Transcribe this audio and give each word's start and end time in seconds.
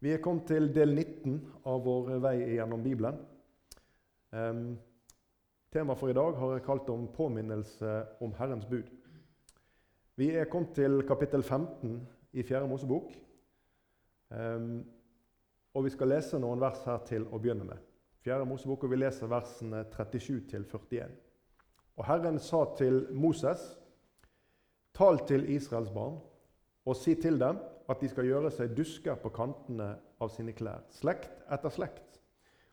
Vi 0.00 0.12
er 0.12 0.20
kommet 0.20 0.44
til 0.50 0.68
del 0.76 0.92
19 0.92 1.36
av 1.64 1.78
vår 1.86 2.18
vei 2.20 2.34
gjennom 2.52 2.82
Bibelen. 2.84 3.16
Um, 4.28 4.74
Temaet 5.72 6.00
for 6.00 6.12
i 6.12 6.16
dag 6.16 6.36
har 6.36 6.50
jeg 6.52 6.64
kalt 6.66 6.90
om 6.92 7.06
påminnelse 7.12 7.92
om 8.24 8.34
Herrens 8.36 8.66
bud. 8.68 8.90
Vi 10.20 10.28
er 10.36 10.50
kommet 10.52 10.74
til 10.76 11.00
kapittel 11.08 11.42
15 11.42 11.96
i 12.36 12.44
4. 12.44 12.66
Mosebok. 12.68 13.08
Um, 14.28 14.84
og 15.72 15.84
vi 15.84 15.92
skal 15.94 16.12
lese 16.12 16.40
noen 16.40 16.60
vers 16.60 16.82
her 16.84 17.00
til 17.08 17.24
å 17.32 17.40
begynne 17.40 17.64
med. 17.68 17.80
4. 18.24 18.44
Mosebok, 18.48 18.84
og 18.84 18.92
Vi 18.92 18.98
leser 19.00 19.32
versene 19.32 19.84
37 19.92 20.42
til 20.50 20.66
41. 20.68 21.16
Og 21.96 22.04
Herren 22.04 22.36
sa 22.38 22.66
til 22.76 23.06
Moses.: 23.16 23.64
Tal 24.92 25.22
til 25.28 25.48
Israels 25.56 25.90
barn 25.90 26.20
og 26.84 26.96
si 26.96 27.14
til 27.14 27.40
dem 27.40 27.58
at 27.88 28.00
de 28.02 28.08
skal 28.10 28.26
gjøre 28.26 28.50
seg 28.54 28.74
dusker 28.76 29.18
på 29.22 29.30
kantene 29.34 29.92
av 30.22 30.32
sine 30.34 30.54
klær, 30.56 30.84
slekt 30.96 31.44
etter 31.52 31.72
slekt. 31.72 32.20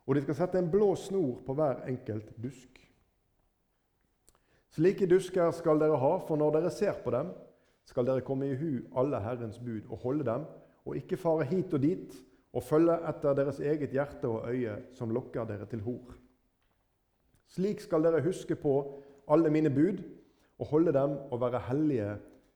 Og 0.08 0.17
de 0.17 0.23
skal 0.26 0.38
sette 0.38 0.59
en 0.59 0.71
blå 0.71 0.94
snor 0.99 1.44
på 1.45 1.55
hver 1.55 1.85
enkelt 1.88 2.34
dusk. 2.41 2.80
Slike 4.73 5.07
dusker 5.07 5.52
skal 5.54 5.80
dere 5.80 5.99
ha, 6.02 6.13
for 6.26 6.40
når 6.40 6.57
dere 6.57 6.73
ser 6.73 6.98
på 7.04 7.13
dem, 7.13 7.30
skal 7.85 8.07
dere 8.07 8.23
komme 8.26 8.49
i 8.49 8.57
hu 8.57 8.81
alle 8.98 9.20
Herrens 9.21 9.59
bud 9.62 9.85
og 9.91 10.02
holde 10.02 10.26
dem, 10.27 10.48
og 10.84 10.98
ikke 10.98 11.20
fare 11.20 11.45
hit 11.48 11.76
og 11.76 11.84
dit 11.84 12.16
og 12.54 12.66
følge 12.66 12.95
etter 13.09 13.38
deres 13.38 13.59
eget 13.63 13.93
hjerte 13.95 14.30
og 14.30 14.49
øye, 14.49 14.76
som 14.98 15.13
lokker 15.13 15.45
dere 15.49 15.68
til 15.70 15.84
hor. 15.85 16.18
Slik 17.54 17.82
skal 17.85 18.04
dere 18.05 18.23
huske 18.26 18.57
på 18.57 18.76
alle 19.30 19.52
mine 19.54 19.70
bud 19.73 20.02
og 20.59 20.70
holde 20.73 20.93
dem 20.93 21.18
og 21.32 21.41
være 21.41 21.63
hellige 21.70 22.09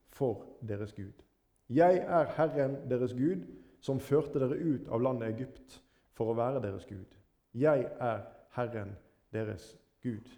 for 0.10 0.46
deres 0.68 0.94
Gud. 0.94 1.27
Jeg 1.70 1.98
er 2.08 2.32
Herren 2.38 2.78
deres 2.90 3.14
Gud, 3.14 3.44
som 3.84 4.00
førte 4.00 4.40
dere 4.40 4.56
ut 4.56 4.88
av 4.88 5.04
landet 5.04 5.36
Egypt 5.36 5.82
for 6.16 6.32
å 6.32 6.38
være 6.38 6.62
deres 6.64 6.86
Gud. 6.88 7.08
Jeg 7.54 7.90
er 8.00 8.24
Herren 8.56 8.96
deres 9.36 9.76
Gud. 10.04 10.30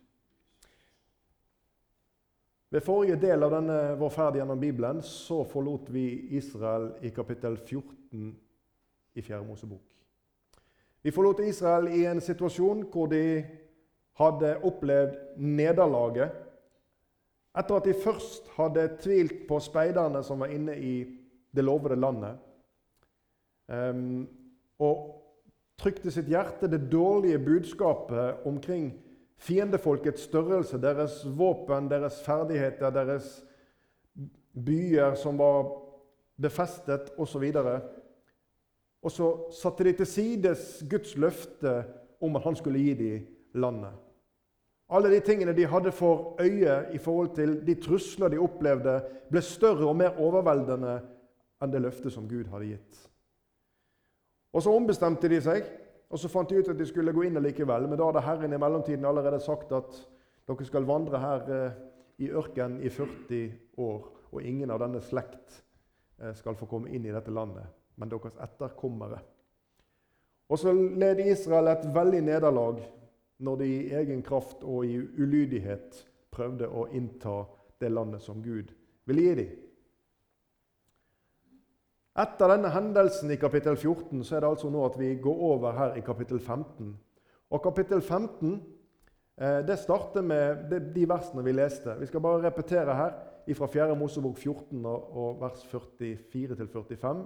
Ved 2.70 2.86
forrige 2.86 3.18
del 3.22 3.44
av 3.46 3.54
denne 3.54 3.78
vår 3.98 4.12
ferd 4.14 4.36
gjennom 4.38 4.60
Bibelen 4.62 5.02
så 5.06 5.42
forlot 5.50 5.90
vi 5.90 6.06
Israel 6.38 6.92
i 7.02 7.10
kapittel 7.14 7.58
14 7.58 8.28
i 9.18 9.22
4. 9.22 9.42
Mosebok. 9.46 9.86
Vi 11.02 11.14
forlot 11.16 11.40
Israel 11.46 11.88
i 11.96 12.04
en 12.06 12.22
situasjon 12.22 12.84
hvor 12.92 13.10
de 13.10 13.42
hadde 14.20 14.58
opplevd 14.68 15.40
nederlaget 15.40 16.36
etter 17.58 17.80
at 17.80 17.88
de 17.88 17.96
først 18.04 18.52
hadde 18.58 18.86
tvilt 19.02 19.48
på 19.48 19.58
speiderne 19.64 20.22
som 20.24 20.44
var 20.44 20.54
inne 20.54 20.76
i 20.78 20.94
det 21.56 21.64
lovede 21.66 21.98
landet, 22.00 22.38
um, 23.68 24.28
og 24.80 25.16
trykte 25.80 26.12
sitt 26.12 26.30
hjerte 26.32 26.70
det 26.72 26.86
dårlige 26.92 27.40
budskapet 27.40 28.46
omkring 28.48 28.92
fiendefolkets 29.40 30.28
størrelse, 30.28 30.80
deres 30.82 31.22
våpen, 31.38 31.88
deres 31.92 32.20
ferdigheter, 32.26 32.92
deres 32.92 33.40
byer 34.66 35.16
som 35.16 35.40
var 35.40 35.70
befestet, 36.40 37.14
osv. 37.18 37.46
Og, 39.00 39.12
så 39.12 39.30
satte 39.56 39.88
de 39.88 39.94
til 39.96 40.08
sides 40.08 40.84
Guds 40.90 41.16
løfte 41.18 41.84
om 42.22 42.36
at 42.36 42.44
han 42.44 42.56
skulle 42.60 42.84
gi 42.84 42.94
dem 43.00 43.28
landet. 43.56 43.96
Alle 44.90 45.12
de 45.14 45.20
tingene 45.22 45.54
de 45.54 45.68
hadde 45.70 45.92
for 45.94 46.36
øye 46.42 46.94
i 46.94 46.98
forhold 46.98 47.36
til 47.36 47.60
de 47.68 47.76
trusler 47.78 48.32
de 48.34 48.42
opplevde, 48.42 48.96
ble 49.30 49.42
større 49.46 49.88
og 49.88 49.96
mer 49.96 50.18
overveldende 50.20 50.96
enn 51.62 51.72
det 51.74 51.82
løftet 51.84 52.14
som 52.14 52.28
Gud 52.30 52.48
hadde 52.52 52.74
gitt. 52.74 53.00
Og 54.54 54.64
Så 54.64 54.74
ombestemte 54.74 55.30
de 55.30 55.42
seg, 55.42 55.68
og 56.10 56.20
så 56.20 56.30
fant 56.32 56.50
de 56.50 56.58
ut 56.58 56.70
at 56.72 56.78
de 56.78 56.88
skulle 56.90 57.14
gå 57.14 57.28
inn 57.28 57.38
likevel. 57.38 57.86
Men 57.88 58.00
da 58.00 58.08
hadde 58.10 58.26
Herren 58.26 58.54
i 58.54 58.62
mellomtiden 58.62 59.06
allerede 59.06 59.40
sagt 59.44 59.72
at 59.78 60.00
dere 60.50 60.66
skal 60.66 60.88
vandre 60.90 61.20
her 61.22 61.52
eh, 61.54 61.76
i 62.26 62.32
ørkenen 62.34 62.82
i 62.82 62.90
40 62.90 63.52
år, 63.78 64.08
og 64.32 64.42
ingen 64.42 64.72
av 64.74 64.82
denne 64.82 65.02
slekt 65.06 65.60
eh, 66.20 66.34
skal 66.34 66.58
få 66.58 66.66
komme 66.70 66.90
inn 66.90 67.06
i 67.06 67.14
dette 67.14 67.34
landet, 67.34 67.70
men 68.02 68.10
deres 68.10 68.40
etterkommere. 68.42 69.22
Og 70.50 70.58
så 70.58 70.74
led 70.74 71.22
Israel 71.22 71.70
et 71.70 71.86
veldig 71.94 72.24
nederlag 72.26 72.82
når 73.46 73.62
de 73.62 73.68
i 73.70 73.94
egen 74.02 74.24
kraft 74.26 74.66
og 74.66 74.88
i 74.90 74.98
ulydighet 74.98 76.02
prøvde 76.34 76.68
å 76.68 76.88
innta 76.90 77.44
det 77.80 77.92
landet 77.94 78.26
som 78.26 78.42
Gud 78.42 78.74
ville 79.06 79.28
gi 79.28 79.36
dem. 79.38 79.52
Etter 82.20 82.52
denne 82.52 82.68
hendelsen 82.74 83.32
i 83.32 83.38
kapittel 83.40 83.78
14 83.78 84.26
så 84.28 84.36
er 84.36 84.44
det 84.44 84.50
altså 84.50 84.70
nå 84.72 84.82
at 84.84 84.98
vi 85.00 85.14
går 85.24 85.44
over 85.54 85.76
her 85.78 85.94
i 85.96 86.04
kapittel 86.04 86.40
15. 86.40 86.90
Og 87.50 87.62
kapittel 87.64 88.02
15 88.02 88.58
eh, 89.40 89.60
det 89.68 89.78
starter 89.80 90.26
med 90.26 90.74
de 90.96 91.06
versene 91.08 91.44
vi 91.46 91.54
leste. 91.56 91.96
Vi 92.00 92.10
skal 92.10 92.24
bare 92.26 92.42
repetere 92.44 92.96
her 92.98 93.14
fra 93.56 93.70
4. 93.72 93.96
Mosebok 93.96 94.38
14 94.38 94.86
og 94.86 95.40
vers 95.42 95.64
44-45 95.72 97.22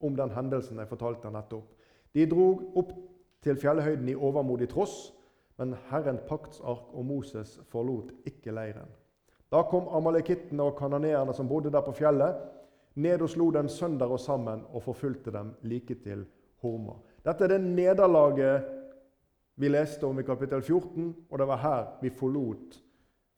om 0.00 0.16
den 0.16 0.32
hendelsen 0.32 0.78
jeg 0.78 0.88
fortalte 0.88 1.30
nettopp. 1.30 1.66
De 2.14 2.24
drog 2.30 2.78
opp 2.80 2.94
til 3.44 3.60
fjellhøyden 3.60 4.08
i 4.08 4.16
overmodig 4.16 4.70
tross, 4.72 5.12
men 5.60 5.76
Herren 5.90 6.18
paktsark 6.28 6.94
og 6.96 7.04
Moses 7.04 7.58
forlot 7.68 8.14
ikke 8.26 8.54
leiren. 8.56 8.88
Da 9.52 9.62
kom 9.68 9.90
amalekittene 9.92 10.64
og 10.64 10.78
kanoneerne 10.78 11.34
som 11.36 11.48
bodde 11.48 11.72
der 11.72 11.84
på 11.84 11.92
fjellet, 11.92 12.40
ned 12.94 13.22
og 13.22 13.30
slo 13.30 13.50
dem 13.54 13.68
sønder 13.68 14.10
og 14.10 14.20
sammen 14.20 14.64
og 14.72 14.82
forfulgte 14.82 15.32
dem 15.34 15.54
like 15.62 15.94
til 16.02 16.26
Horma. 16.62 16.96
Dette 17.24 17.44
er 17.44 17.54
det 17.54 17.60
nederlaget 17.60 18.68
vi 19.60 19.68
leste 19.68 20.06
om 20.06 20.18
i 20.18 20.24
kapittel 20.24 20.62
14, 20.62 21.16
og 21.30 21.38
det 21.38 21.46
var 21.46 21.60
her 21.60 21.86
vi 22.02 22.10
forlot 22.10 22.78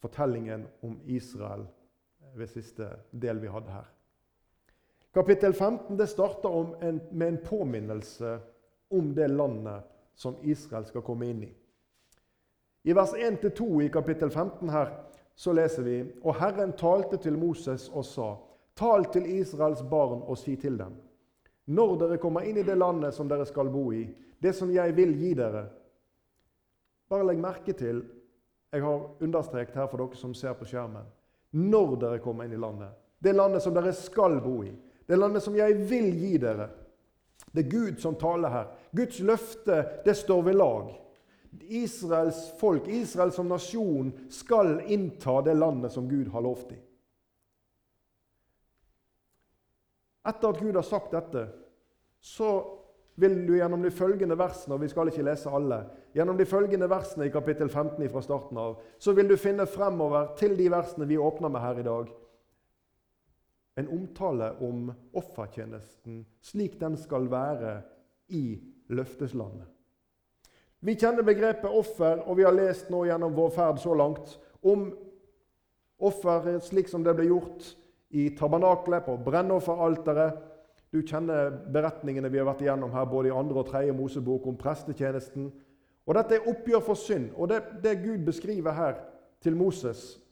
fortellingen 0.02 0.66
om 0.82 1.00
Israel 1.06 1.66
ved 2.34 2.46
siste 2.46 2.88
del 3.12 3.42
vi 3.42 3.50
hadde 3.50 3.70
her. 3.70 3.88
Kapittel 5.14 5.52
15 5.52 5.98
det 5.98 6.08
starter 6.08 6.76
en, 6.82 7.00
med 7.12 7.28
en 7.28 7.40
påminnelse 7.44 8.38
om 8.90 9.14
det 9.14 9.30
landet 9.30 9.82
som 10.14 10.36
Israel 10.42 10.86
skal 10.86 11.04
komme 11.04 11.28
inn 11.28 11.42
i. 11.44 11.50
I 12.84 12.94
vers 12.96 13.12
1-2 13.12 13.66
i 13.84 13.90
kapittel 13.92 14.30
15 14.30 14.70
her 14.72 14.94
så 15.34 15.52
leser 15.52 15.82
vi 15.82 15.98
Og 16.22 16.34
Herren 16.40 16.72
talte 16.72 17.16
til 17.16 17.38
Moses 17.38 17.88
og 17.88 18.04
sa:" 18.04 18.34
Tal 18.74 19.04
til 19.12 19.26
Israels 19.38 19.82
barn 19.82 20.22
og 20.22 20.38
si 20.38 20.56
til 20.56 20.78
dem:" 20.78 20.96
Når 21.66 21.96
dere 21.98 22.18
kommer 22.18 22.42
inn 22.42 22.56
i 22.58 22.66
det 22.66 22.78
landet 22.78 23.14
som 23.14 23.28
dere 23.28 23.46
skal 23.46 23.70
bo 23.70 23.92
i, 23.92 24.02
det 24.42 24.54
som 24.54 24.70
jeg 24.70 24.96
vil 24.96 25.14
gi 25.18 25.34
dere 25.34 25.68
Bare 27.08 27.26
legg 27.28 27.38
merke 27.38 27.72
til 27.72 28.02
Jeg 28.72 28.82
har 28.82 29.02
understreket 29.20 29.76
her 29.76 29.86
for 29.86 30.00
dere 30.00 30.16
som 30.16 30.34
ser 30.34 30.54
på 30.56 30.64
skjermen. 30.64 31.04
Når 31.52 31.96
dere 32.00 32.18
kommer 32.24 32.44
inn 32.44 32.54
i 32.56 32.60
landet. 32.60 32.88
Det 33.20 33.34
landet 33.34 33.62
som 33.62 33.74
dere 33.74 33.92
skal 33.92 34.40
bo 34.40 34.62
i. 34.64 34.72
Det 35.06 35.18
landet 35.18 35.42
som 35.42 35.56
jeg 35.56 35.76
vil 35.90 36.08
gi 36.16 36.38
dere. 36.40 36.70
Det 37.52 37.66
er 37.66 37.70
Gud 37.70 38.00
som 38.00 38.16
taler 38.16 38.48
her. 38.48 38.70
Guds 38.96 39.20
løfte, 39.20 39.84
det 40.04 40.16
står 40.16 40.42
ved 40.42 40.56
lag. 40.56 40.88
Israels 41.68 42.40
folk, 42.58 42.88
Israel 42.88 43.32
som 43.32 43.48
nasjon, 43.52 44.12
skal 44.30 44.80
innta 44.88 45.42
det 45.44 45.54
landet 45.54 45.92
som 45.92 46.08
Gud 46.08 46.32
har 46.32 46.40
lovt 46.40 46.70
dem. 46.70 46.80
Etter 50.28 50.52
at 50.52 50.60
Gud 50.60 50.76
har 50.78 50.86
sagt 50.86 51.12
dette, 51.14 51.48
så 52.22 52.52
vil 53.14 53.34
du 53.46 53.56
gjennom 53.56 53.82
de 53.82 53.90
følgende 53.92 54.38
versene 54.38 54.76
og 54.76 54.82
vi 54.84 54.88
skal 54.92 55.10
ikke 55.10 55.24
lese 55.26 55.50
alle, 55.52 55.82
gjennom 56.14 56.38
de 56.38 56.46
følgende 56.48 56.88
versene 56.90 57.26
i 57.26 57.32
kapittel 57.34 57.68
15 57.68 58.08
fra 58.12 58.22
starten 58.24 58.60
av, 58.60 58.78
så 58.98 59.12
vil 59.16 59.28
du 59.28 59.36
finne 59.40 59.66
fremover 59.68 60.32
til 60.38 60.56
de 60.56 60.68
versene 60.72 61.08
vi 61.10 61.20
åpner 61.20 61.52
med 61.52 61.64
her 61.64 61.82
i 61.82 61.86
dag, 61.86 62.12
en 63.80 63.88
omtale 63.88 64.50
om 64.60 64.90
offertjenesten 65.16 66.22
slik 66.44 66.76
den 66.80 66.96
skal 67.00 67.30
være 67.32 67.78
i 68.28 68.60
løfteslandet. 68.92 69.68
Vi 70.82 70.96
kjenner 70.98 71.22
begrepet 71.24 71.70
offer, 71.70 72.24
og 72.26 72.36
vi 72.36 72.44
har 72.44 72.54
lest 72.56 72.90
nå 72.90 73.04
gjennom 73.06 73.36
vår 73.36 73.52
ferd 73.54 73.78
så 73.80 73.94
langt 73.96 74.34
om 74.66 74.88
offeret 76.02 76.64
slik 76.66 76.90
som 76.90 77.04
det 77.06 77.14
ble 77.16 77.28
gjort 77.30 77.68
i 78.12 78.28
tabernaklet, 78.36 79.04
på 79.04 79.16
brennofferalteret. 79.24 80.40
Du 80.92 81.00
kjenner 81.00 81.50
beretningene 81.72 82.28
vi 82.28 82.40
har 82.40 82.48
vært 82.48 82.64
igjennom 82.64 82.92
her, 82.92 83.08
både 83.08 83.30
i 83.30 83.36
andre 83.36 83.62
og 83.62 83.70
tredje 83.70 83.94
Mosebok 83.96 84.46
om 84.50 84.58
prestetjenesten. 84.60 85.48
Og 86.06 86.18
Dette 86.18 86.36
er 86.36 86.50
oppgjør 86.50 86.84
for 86.84 86.98
synd, 86.98 87.30
og 87.36 87.48
det, 87.48 87.62
det 87.84 88.00
Gud 88.02 88.26
beskriver 88.26 88.76
her 88.76 89.00
til 89.42 89.56
Moses 89.56 90.22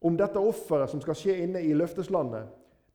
om 0.00 0.16
dette 0.16 0.38
offeret 0.38 0.90
som 0.90 1.00
skal 1.02 1.16
skje 1.18 1.36
inne 1.42 1.62
i 1.64 1.74
løfteslandet, 1.76 2.46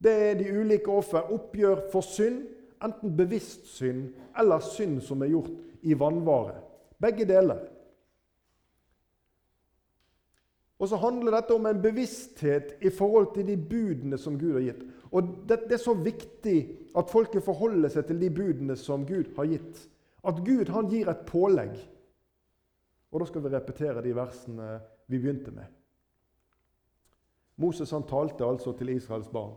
det 0.04 0.14
er 0.30 0.38
de 0.40 0.50
ulike 0.52 0.92
offer. 0.92 1.32
Oppgjør 1.32 1.86
for 1.92 2.04
synd, 2.06 2.44
enten 2.84 3.16
bevisst 3.16 3.70
synd 3.72 4.10
eller 4.40 4.64
synd 4.64 5.00
som 5.06 5.22
er 5.24 5.32
gjort 5.32 5.52
i 5.84 5.96
vannvare. 6.00 6.58
Begge 7.00 7.28
deler. 7.28 7.62
Og 10.84 10.90
så 10.92 11.00
handler 11.00 11.38
dette 11.38 11.56
om 11.56 11.64
en 11.70 11.80
bevissthet 11.80 12.74
i 12.84 12.90
forhold 12.92 13.30
til 13.38 13.48
de 13.48 13.56
budene 13.56 14.18
som 14.20 14.36
Gud 14.36 14.58
har 14.58 14.66
gitt. 14.66 14.82
Og 15.16 15.30
det, 15.48 15.62
det, 15.70 15.78
er 15.78 15.84
så 15.84 15.94
viktig 15.96 16.58
at 17.00 17.12
folket 17.12 17.46
forholder 17.46 17.94
seg 17.94 18.10
til 18.10 18.20
de 18.20 18.28
budene 18.34 18.76
som 18.76 19.06
Gud 19.08 19.30
har 19.38 19.48
gitt. 19.48 19.80
At 20.28 20.42
Gud 20.44 20.72
han 20.76 20.90
gir 20.92 21.08
et 21.08 21.24
pålegg. 21.30 21.78
Og 23.14 23.22
Da 23.22 23.30
skal 23.30 23.46
vi 23.46 23.54
repetere 23.54 24.04
de 24.04 24.16
versene 24.18 24.68
vi 25.08 25.22
begynte 25.22 25.56
med. 25.56 25.72
Moses 27.64 27.92
han 27.96 28.04
talte 28.10 28.44
altså 28.44 28.76
til 28.76 28.92
Israels 28.98 29.32
barn. 29.32 29.56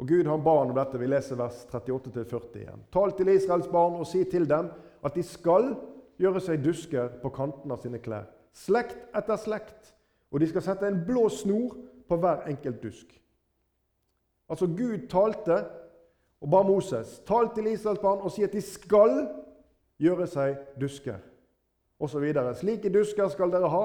Og 0.00 0.08
Gud 0.08 0.26
han 0.26 0.42
ba 0.42 0.58
om 0.64 0.74
dette. 0.74 0.98
Vi 0.98 1.06
leser 1.06 1.38
vers 1.38 1.62
38-40 1.70 2.62
igjen. 2.64 2.86
Tal 2.90 3.14
til 3.14 3.30
Israels 3.30 3.70
barn 3.70 4.00
og 4.00 4.08
si 4.10 4.24
til 4.26 4.48
dem 4.50 4.74
at 5.06 5.14
de 5.14 5.22
skal 5.22 5.76
gjøre 6.18 6.42
seg 6.42 6.64
dusker 6.64 7.20
på 7.22 7.30
kanten 7.30 7.70
av 7.70 7.84
sine 7.84 8.02
klær. 8.02 8.26
Slekt 8.56 9.12
etter 9.14 9.38
slekt. 9.38 9.92
Og 10.32 10.40
de 10.40 10.48
skal 10.48 10.64
sette 10.64 10.88
en 10.88 11.02
blå 11.06 11.28
snor 11.28 11.76
på 12.08 12.16
hver 12.16 12.46
enkelt 12.50 12.82
dusk. 12.82 13.12
Altså 14.48 14.66
Gud 14.66 15.06
talte 15.08 15.62
og 16.42 16.50
ba 16.50 16.62
Moses 16.66 17.20
tal 17.26 17.52
til 17.54 17.70
Israels 17.70 18.02
barn 18.02 18.24
og 18.24 18.32
si 18.34 18.44
at 18.44 18.52
de 18.52 18.60
skal 18.64 19.26
gjøre 20.02 20.26
seg 20.26 20.58
dusker. 20.80 21.20
Videre. 22.02 22.50
Slike 22.58 22.90
dusker 22.90 23.28
skal 23.30 23.52
dere 23.52 23.68
ha, 23.70 23.82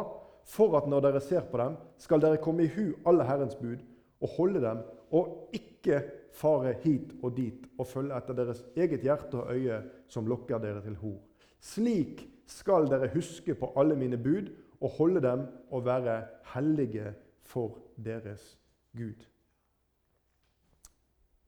for 0.49 0.73
at 0.79 0.87
når 0.89 1.03
dere 1.05 1.19
ser 1.21 1.43
på 1.51 1.59
dem, 1.61 1.75
skal 2.01 2.21
dere 2.23 2.39
komme 2.41 2.65
i 2.65 2.71
hu 2.73 2.95
alle 3.05 3.27
Herrens 3.27 3.53
bud 3.59 3.83
og 4.25 4.31
holde 4.39 4.61
dem, 4.63 4.79
og 5.13 5.51
ikke 5.53 5.99
fare 6.33 6.73
hit 6.81 7.13
og 7.21 7.35
dit 7.37 7.67
og 7.77 7.85
følge 7.85 8.17
etter 8.17 8.39
deres 8.39 8.63
eget 8.73 9.05
hjerte 9.05 9.37
og 9.37 9.53
øye, 9.53 9.83
som 10.09 10.25
lokker 10.25 10.57
dere 10.63 10.81
til 10.81 10.97
hor. 11.03 11.19
Slik 11.61 12.25
skal 12.49 12.89
dere 12.89 13.11
huske 13.13 13.53
på 13.53 13.69
alle 13.77 13.95
mine 13.95 14.17
bud 14.17 14.49
og 14.81 14.89
holde 14.89 15.21
dem 15.21 15.47
og 15.71 15.85
være 15.85 16.21
hellige 16.53 17.13
for 17.41 17.77
deres 18.05 18.57
Gud. 18.97 19.25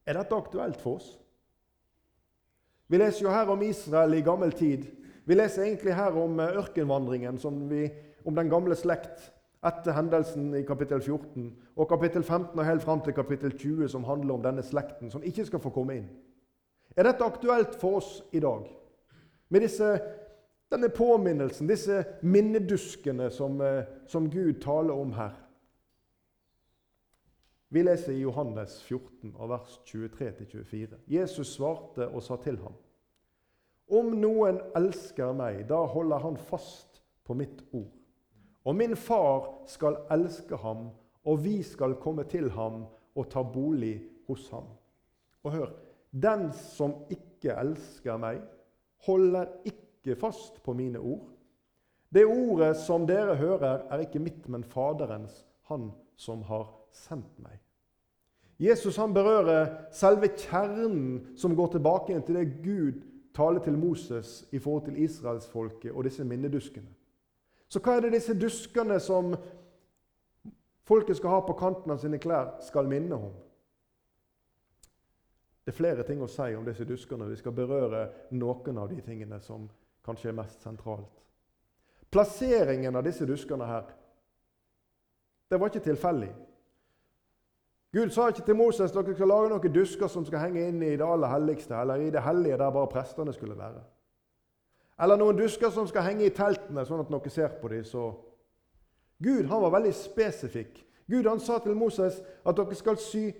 Er 0.05 0.17
dette 0.17 0.35
aktuelt 0.35 0.79
for 0.81 0.97
oss? 0.97 1.09
Vi 2.89 2.97
leser 2.97 3.27
jo 3.27 3.33
her 3.33 3.49
om 3.53 3.61
Israel 3.61 4.13
i 4.17 4.23
gammel 4.25 4.51
tid. 4.51 4.87
Vi 5.25 5.37
leser 5.37 5.63
egentlig 5.63 5.93
her 5.93 6.15
om 6.17 6.39
eh, 6.39 6.55
ørkenvandringen, 6.57 7.37
vi, 7.69 7.89
om 8.25 8.35
den 8.35 8.49
gamle 8.49 8.75
slekt 8.75 9.29
etter 9.65 9.93
hendelsen 9.93 10.53
i 10.55 10.63
kapittel 10.63 11.01
14, 11.01 11.51
og 11.75 11.89
kapittel 11.89 12.23
15 12.23 12.59
og 12.59 12.65
helt 12.65 12.83
fram 12.83 13.01
til 13.05 13.13
kapittel 13.13 13.53
20, 13.57 13.89
som 13.89 14.03
handler 14.03 14.33
om 14.33 14.43
denne 14.43 14.63
slekten 14.63 15.11
som 15.11 15.23
ikke 15.23 15.45
skal 15.45 15.61
få 15.61 15.69
komme 15.75 15.99
inn. 15.99 16.07
Er 16.95 17.05
dette 17.05 17.25
aktuelt 17.25 17.75
for 17.77 17.99
oss 17.99 18.23
i 18.33 18.39
dag? 18.39 18.65
Med 19.49 19.61
disse, 19.61 19.99
denne 20.69 20.89
påminnelsen, 20.89 21.67
disse 21.67 22.03
minneduskene 22.21 23.29
som, 23.31 23.61
eh, 23.61 23.83
som 24.07 24.29
Gud 24.29 24.61
taler 24.61 24.93
om 24.93 25.13
her? 25.13 25.35
Vi 27.69 27.83
leser 27.83 28.13
i 28.13 28.21
Johannes 28.21 28.81
14, 28.83 29.33
vers 29.49 29.79
23-24. 29.85 30.97
Jesus 31.07 31.47
svarte 31.47 32.07
og 32.07 32.23
sa 32.23 32.35
til 32.41 32.57
ham.: 32.57 32.73
Om 33.89 34.15
noen 34.21 34.59
elsker 34.75 35.33
meg, 35.33 35.67
da 35.69 35.83
holder 35.85 36.17
han 36.17 36.37
fast 36.37 37.03
på 37.25 37.33
mitt 37.33 37.61
ord. 37.71 37.93
Og 38.65 38.75
min 38.75 38.95
far 38.95 39.45
skal 39.67 39.97
elske 40.11 40.57
ham, 40.57 40.89
og 41.25 41.43
vi 41.43 41.61
skal 41.63 41.95
komme 42.01 42.23
til 42.23 42.49
ham 42.49 42.85
og 43.15 43.29
ta 43.29 43.43
bolig 43.43 44.01
hos 44.27 44.49
ham. 44.49 44.65
Og 45.43 45.51
hør 45.51 45.69
Den 46.11 46.47
som 46.53 46.93
ikke 47.13 47.53
elsker 47.53 48.17
meg, 48.17 48.41
holder 49.05 49.45
ikke 49.65 49.88
fast 50.19 50.63
på 50.63 50.73
mine 50.73 50.99
ord. 50.99 51.27
Det 52.09 52.25
ordet 52.25 52.77
som 52.77 53.05
dere 53.07 53.35
hører, 53.35 53.85
er 53.89 53.99
ikke 53.99 54.19
mitt, 54.19 54.47
men 54.49 54.63
Faderens, 54.63 55.45
han 55.69 55.91
som 56.17 56.41
har 56.43 56.67
sendt 56.91 57.37
meg. 57.39 57.59
Jesus 58.59 58.97
han 58.99 59.13
berører 59.13 59.69
selve 59.95 60.27
kjernen 60.35 61.37
som 61.37 61.55
går 61.55 61.67
tilbake 61.77 62.17
til 62.25 62.35
det 62.35 62.47
Gud 62.63 63.05
taler 63.35 63.63
til 63.63 63.77
Moses 63.77 64.47
i 64.51 64.59
forhold 64.59 64.85
til 64.85 65.03
israelsfolket 65.03 65.91
og 65.91 66.03
disse 66.03 66.23
minneduskene. 66.23 66.89
Så 67.69 67.79
hva 67.79 67.95
er 67.95 68.07
det 68.07 68.17
disse 68.17 68.33
duskene 68.33 68.97
som 68.99 69.35
folket 70.89 71.17
skal 71.17 71.37
ha 71.37 71.43
på 71.45 71.53
kanten 71.53 71.93
av 71.93 72.01
sine 72.01 72.17
klær, 72.19 72.57
skal 72.65 72.89
minne 72.89 73.15
om? 73.15 73.31
Det 75.63 75.75
er 75.75 75.77
flere 75.77 76.03
ting 76.03 76.23
å 76.25 76.27
si 76.27 76.49
om 76.57 76.65
disse 76.65 76.87
duskene. 76.89 77.29
Vi 77.29 77.37
skal 77.37 77.53
berøre 77.53 78.07
noen 78.33 78.81
av 78.81 78.89
de 78.89 79.03
tingene 79.05 79.37
som 79.45 79.69
kanskje 80.05 80.29
er 80.31 80.37
mest 80.37 80.63
sentralt. 80.63 81.23
Plasseringen 82.11 82.95
av 82.95 83.05
disse 83.05 83.25
duskene 83.25 83.67
her 83.69 83.95
det 85.49 85.57
var 85.57 85.71
ikke 85.71 85.81
tilfeldig. 85.81 86.29
Gud 87.93 88.11
sa 88.13 88.27
ikke 88.29 88.43
til 88.45 88.57
Moses 88.57 88.91
dere 88.93 89.15
skal 89.17 89.31
lage 89.31 89.49
noen 89.49 89.73
dusker 89.73 90.11
som 90.13 90.25
skal 90.25 90.43
henge 90.43 90.67
inn 90.69 90.83
i 90.85 90.91
det 90.93 91.05
aller 91.05 91.31
helligste, 91.31 91.73
eller 91.73 92.03
i 92.05 92.11
det 92.13 92.21
hellige 92.21 92.57
der 92.61 92.75
bare 92.75 92.91
prestene 92.91 93.33
skulle 93.33 93.57
være. 93.57 93.81
Eller 95.01 95.17
noen 95.17 95.37
dusker 95.39 95.71
som 95.73 95.87
skal 95.89 96.05
henge 96.05 96.27
i 96.27 96.33
teltene, 96.35 96.83
sånn 96.85 97.01
at 97.01 97.09
noen 97.09 97.33
ser 97.33 97.55
på 97.61 97.71
dem. 97.71 97.85
Så 97.87 98.11
Gud 99.23 99.47
han 99.49 99.63
var 99.63 99.73
veldig 99.79 99.93
spesifikk. 99.95 100.83
Gud 101.09 101.25
han 101.25 101.41
sa 101.41 101.57
til 101.63 101.77
Moses 101.77 102.19
at 102.45 102.57
dere 102.57 102.77
skal 102.77 102.99
sy 103.01 103.31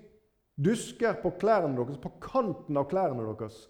dusker 0.58 1.20
på 1.22 1.36
klærne 1.40 1.78
deres, 1.78 2.00
på 2.02 2.12
kanten 2.24 2.80
av 2.80 2.88
klærne 2.90 3.28
deres. 3.28 3.68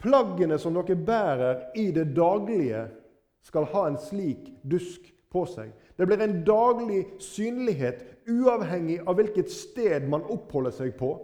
Plaggene 0.00 0.58
som 0.58 0.74
dere 0.74 0.96
bærer 0.96 1.66
i 1.76 1.90
det 1.92 2.10
daglige, 2.16 2.86
skal 3.42 3.64
ha 3.72 3.86
en 3.88 3.96
slik 3.96 4.50
dusk 4.68 5.06
på 5.32 5.46
seg. 5.48 5.70
Det 5.96 6.04
blir 6.08 6.20
en 6.20 6.42
daglig 6.44 7.06
synlighet 7.24 8.02
uavhengig 8.28 8.98
av 9.08 9.16
hvilket 9.16 9.52
sted 9.52 10.08
man 10.12 10.26
oppholder 10.28 10.74
seg 10.76 10.92
på. 10.98 11.14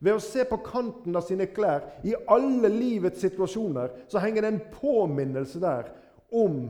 Ved 0.00 0.16
å 0.16 0.22
se 0.24 0.46
på 0.48 0.58
kanten 0.64 1.16
av 1.16 1.26
sine 1.26 1.46
klær 1.52 1.84
i 2.06 2.14
alle 2.26 2.70
livets 2.72 3.20
situasjoner 3.22 3.92
så 4.10 4.22
henger 4.22 4.42
det 4.42 4.52
en 4.54 4.62
påminnelse 4.72 5.60
der 5.62 5.90
om 6.32 6.62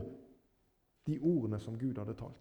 de 1.07 1.19
ordene 1.21 1.61
som 1.62 1.79
Gud 1.79 1.99
hadde 1.99 2.17
talt. 2.19 2.37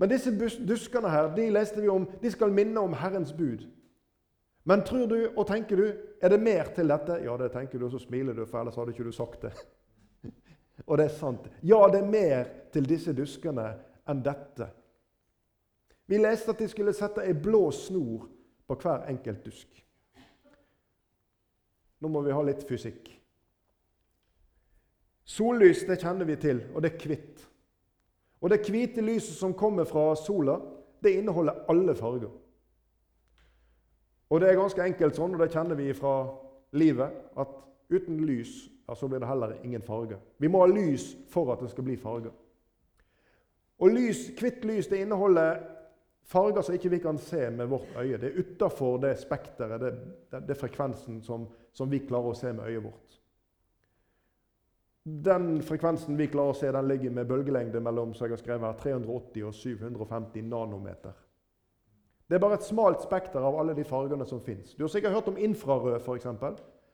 Men 0.00 0.08
disse 0.08 0.32
duskene 0.64 1.10
her, 1.12 1.28
de 1.36 1.50
leste 1.52 1.82
vi 1.82 1.90
om, 1.92 2.06
de 2.22 2.30
skal 2.32 2.54
minne 2.56 2.80
om 2.80 2.94
Herrens 2.96 3.34
bud. 3.36 3.66
Men 4.70 4.84
tror 4.86 5.06
du 5.10 5.16
og 5.34 5.46
tenker 5.48 5.80
du, 5.80 5.86
er 6.22 6.30
det 6.30 6.36
mer 6.38 6.68
til 6.76 6.92
dette? 6.92 7.16
Ja, 7.24 7.34
det 7.40 7.48
tenker 7.50 7.80
du, 7.80 7.88
og 7.88 7.90
så 7.90 7.98
smiler 7.98 8.36
du, 8.38 8.44
for 8.46 8.60
ellers 8.60 8.76
hadde 8.78 8.92
ikke 8.94 9.08
du 9.08 9.14
sagt 9.14 9.42
det. 9.42 9.50
Og 10.86 10.98
det 10.98 11.08
er 11.08 11.16
sant. 11.16 11.48
Ja, 11.66 11.80
det 11.90 11.98
er 12.00 12.12
mer 12.12 12.44
til 12.72 12.86
disse 12.88 13.12
duskene 13.12 13.64
enn 14.08 14.20
dette. 14.22 14.68
Vi 16.06 16.20
leste 16.22 16.54
at 16.54 16.62
de 16.62 16.68
skulle 16.70 16.94
sette 16.94 17.24
ei 17.26 17.34
blå 17.34 17.64
snor 17.74 18.28
på 18.70 18.76
hver 18.78 19.08
enkelt 19.10 19.42
dusk. 19.44 19.82
Nå 22.00 22.08
må 22.08 22.22
vi 22.24 22.34
ha 22.34 22.44
litt 22.46 22.62
fysikk. 22.68 23.10
Sollys 25.26 25.82
det 25.88 25.98
kjenner 26.00 26.30
vi 26.30 26.38
til, 26.40 26.62
og 26.74 26.86
det 26.86 26.92
er 26.94 27.08
hvitt. 27.10 27.42
Og 28.40 28.54
det 28.54 28.62
hvite 28.70 29.02
lyset 29.02 29.34
som 29.34 29.54
kommer 29.54 29.84
fra 29.84 30.14
sola, 30.18 30.56
det 31.02 31.16
inneholder 31.18 31.66
alle 31.74 31.98
farger. 31.98 32.30
Og 34.30 34.40
det 34.40 34.50
er 34.50 34.60
ganske 34.60 34.84
enkelt 34.84 35.18
sånn, 35.18 35.34
og 35.34 35.42
det 35.42 35.50
kjenner 35.50 35.78
vi 35.78 35.90
fra 35.96 36.14
livet, 36.78 37.16
at 37.40 37.56
uten 37.90 38.20
lys 38.26 38.52
ja, 38.86 38.94
så 38.94 39.08
blir 39.08 39.22
det 39.22 39.30
heller 39.30 39.56
ingen 39.62 39.82
farge. 39.82 40.18
Vi 40.38 40.48
må 40.50 40.62
ha 40.62 40.70
lys 40.70 41.12
for 41.30 41.50
at 41.54 41.62
det 41.62 41.70
skal 41.72 41.86
bli 41.86 41.96
farge. 41.98 42.30
Og 43.80 43.94
lys, 43.94 44.28
Hvitt 44.38 44.64
lys 44.68 44.90
det 44.90 45.00
inneholder 45.04 45.62
farger 46.30 46.62
som 46.62 46.74
ikke 46.76 46.92
vi 46.92 46.98
kan 47.02 47.18
se 47.18 47.48
med 47.50 47.70
vårt 47.70 47.96
øye. 47.96 48.18
Det 48.18 48.30
er 48.30 48.42
utafor 48.42 48.98
det 49.02 49.16
spekteret, 49.18 49.80
det, 49.80 49.92
det, 50.30 50.42
det, 50.48 50.56
frekvensen 50.58 51.22
som, 51.22 51.48
som, 51.72 51.90
vi 51.90 52.02
klarer 52.06 52.34
å 52.34 52.38
se 52.38 52.52
med 52.52 52.66
øyet 52.68 52.84
vårt. 52.84 53.16
Den 55.00 55.62
frekvensen 55.64 56.18
vi 56.18 56.28
klarer 56.30 56.52
å 56.52 56.58
se, 56.58 56.70
den 56.70 56.90
ligger 56.90 57.14
med 57.16 57.26
bølgelengde 57.30 57.80
mellom 57.82 58.12
så 58.14 58.26
jeg 58.26 58.36
har 58.36 58.42
skrevet 58.42 58.68
her, 58.68 58.82
380 59.00 59.48
og 59.48 59.54
750 59.56 60.50
nanometer. 60.50 61.16
Det 62.30 62.36
er 62.36 62.42
bare 62.44 62.60
et 62.60 62.66
smalt 62.66 63.02
spekter 63.02 63.42
av 63.42 63.56
alle 63.58 63.74
de 63.74 63.84
fargene 63.84 64.26
som 64.26 64.38
fins. 64.40 64.76
Du 64.78 64.84
har 64.84 64.92
sikkert 64.92 65.16
hørt 65.16 65.28
om 65.28 65.38
infrarød, 65.38 65.96
f.eks. 65.98 66.28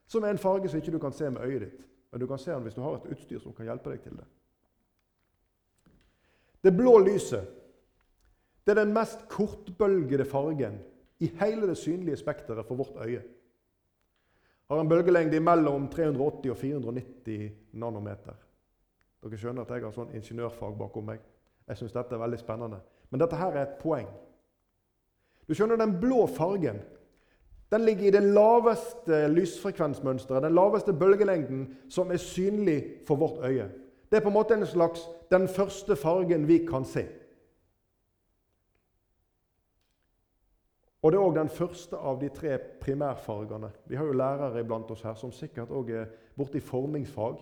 Som 0.09 0.25
er 0.25 0.33
en 0.33 0.41
farge 0.41 0.71
som 0.73 0.81
ikke 0.81 0.95
du 0.95 0.99
kan 0.99 1.13
se 1.13 1.29
med 1.31 1.45
øyet 1.45 1.67
ditt. 1.67 1.85
Men 2.11 2.21
du 2.21 2.27
kan 2.27 2.41
se 2.41 2.51
den 2.51 2.65
hvis 2.65 2.75
du 2.75 2.81
har 2.81 2.97
et 2.97 3.11
utstyr 3.13 3.43
som 3.43 3.53
kan 3.53 3.69
hjelpe 3.69 3.93
deg 3.93 4.01
til 4.01 4.17
det. 4.17 4.25
Det 6.65 6.73
blå 6.73 6.99
lyset 7.05 7.53
det 8.67 8.73
er 8.73 8.81
den 8.81 8.95
mest 8.95 9.29
kortbølgede 9.31 10.25
fargen 10.25 10.81
i 11.23 11.29
hele 11.39 11.69
det 11.69 11.77
synlige 11.79 12.17
spekteret 12.17 12.67
for 12.67 12.75
vårt 12.75 12.97
øye. 13.05 13.23
Har 14.71 14.81
en 14.81 14.89
bølgelengde 14.89 15.41
mellom 15.41 15.89
380 15.89 16.51
og 16.51 16.57
490 16.57 17.53
nanometer. 17.73 18.35
Dere 19.23 19.39
skjønner 19.39 19.63
at 19.63 19.71
jeg 19.71 19.85
har 19.85 19.95
sånn 19.95 20.11
ingeniørfag 20.19 20.75
bakom 20.79 21.07
meg. 21.07 21.23
Jeg 21.69 21.79
syns 21.79 21.95
dette 21.95 22.15
er 22.15 22.23
veldig 22.25 22.41
spennende. 22.41 22.81
Men 23.11 23.23
dette 23.23 23.39
her 23.39 23.55
er 23.55 23.63
et 23.63 23.79
poeng. 23.79 24.09
Du 25.49 25.55
skjønner, 25.55 25.77
Den 25.77 26.01
blå 26.01 26.27
fargen 26.27 26.83
den 27.71 27.83
ligger 27.83 28.07
i 28.07 28.11
det 28.11 28.23
laveste 28.23 29.29
lysfrekvensmønsteret, 29.29 30.43
den 30.43 30.55
laveste 30.55 30.93
bølgelengden 30.93 31.65
som 31.91 32.11
er 32.11 32.23
synlig 32.23 32.85
for 33.07 33.19
vårt 33.19 33.43
øye. 33.43 33.69
Det 34.11 34.17
er 34.17 34.23
på 34.23 34.31
en 34.31 34.39
måte 34.39 34.55
en 34.55 34.67
slags 34.67 35.03
den 35.31 35.49
første 35.49 35.97
fargen 35.97 36.47
vi 36.49 36.59
kan 36.67 36.85
se. 36.85 37.09
Og 41.03 41.13
det 41.13 41.19
er 41.19 41.27
òg 41.27 41.35
den 41.35 41.51
første 41.51 41.97
av 41.97 42.21
de 42.21 42.29
tre 42.35 42.59
primærfargene. 42.81 43.71
Vi 43.87 43.97
har 43.97 44.07
jo 44.07 44.15
lærere 44.15 44.61
iblant 44.61 44.91
oss 44.91 45.03
her 45.03 45.15
som 45.15 45.33
sikkert 45.33 45.71
òg 45.71 45.91
er 45.91 46.07
borti 46.39 46.61
formingsfag. 46.61 47.37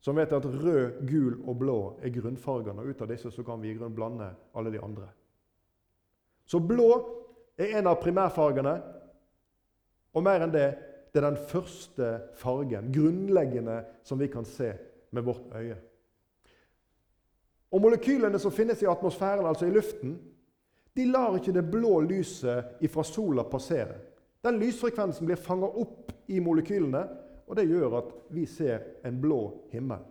Som 0.00 0.16
vet 0.16 0.32
at 0.32 0.46
rød, 0.46 1.06
gul 1.08 1.36
og 1.48 1.58
blå 1.58 1.76
er 2.02 2.10
grunnfargene. 2.14 2.82
Og 2.82 2.88
ut 2.88 3.02
av 3.02 3.08
disse 3.08 3.42
kan 3.42 3.62
vi 3.62 3.70
i 3.70 3.76
grunn 3.78 3.94
blande 3.94 4.32
alle 4.54 4.72
de 4.72 4.82
andre. 4.82 5.08
Så 6.46 6.60
blå 6.60 6.90
er 7.58 7.78
en 7.78 7.88
av 7.90 8.00
primærfargene. 8.02 8.74
Og 10.14 10.22
mer 10.24 10.44
enn 10.44 10.54
det 10.54 10.68
det 11.14 11.20
er 11.22 11.30
den 11.30 11.44
første 11.46 12.06
fargen, 12.34 12.88
grunnleggende, 12.90 13.84
som 14.02 14.18
vi 14.18 14.26
kan 14.26 14.44
se 14.44 14.72
med 15.14 15.22
vårt 15.22 15.52
øye. 15.54 15.76
Og 17.70 17.82
Molekylene 17.82 18.38
som 18.42 18.50
finnes 18.52 18.82
i 18.82 18.88
atmosfæren, 18.90 19.46
altså 19.46 19.68
i 19.68 19.70
luften, 19.70 20.16
de 20.96 21.04
lar 21.06 21.36
ikke 21.38 21.54
det 21.54 21.70
blå 21.70 22.00
lyset 22.00 22.82
fra 22.90 23.04
sola 23.06 23.44
passere. 23.46 23.94
Den 24.42 24.58
lysfrekvensen 24.58 25.26
blir 25.26 25.38
fanga 25.38 25.70
opp 25.70 26.10
i 26.26 26.40
molekylene, 26.42 27.04
og 27.46 27.56
det 27.56 27.68
gjør 27.68 27.98
at 28.00 28.10
vi 28.34 28.46
ser 28.50 28.82
en 29.06 29.20
blå 29.22 29.40
himmel. 29.70 30.02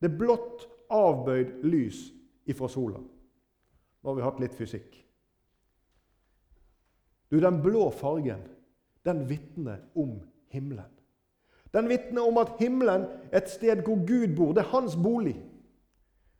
Det 0.00 0.10
er 0.10 0.18
blått, 0.20 0.68
avbøyd 0.92 1.64
lys 1.64 2.04
ifra 2.46 2.68
sola. 2.68 3.00
Nå 3.00 4.10
har 4.10 4.20
vi 4.20 4.24
hatt 4.28 4.44
litt 4.44 4.54
fysikk. 4.54 5.05
Du, 7.30 7.40
Den 7.40 7.62
blå 7.62 7.90
fargen 7.90 8.42
den 9.06 9.28
vitner 9.28 9.78
om 9.94 10.20
himmelen. 10.50 10.90
Den 11.70 11.88
vitner 11.88 12.26
om 12.26 12.38
at 12.38 12.56
himmelen 12.58 13.04
er 13.30 13.38
et 13.38 13.50
sted 13.50 13.82
hvor 13.86 14.00
Gud 14.06 14.34
bor. 14.36 14.52
Det 14.52 14.64
er 14.64 14.72
hans 14.72 14.96
bolig. 14.96 15.36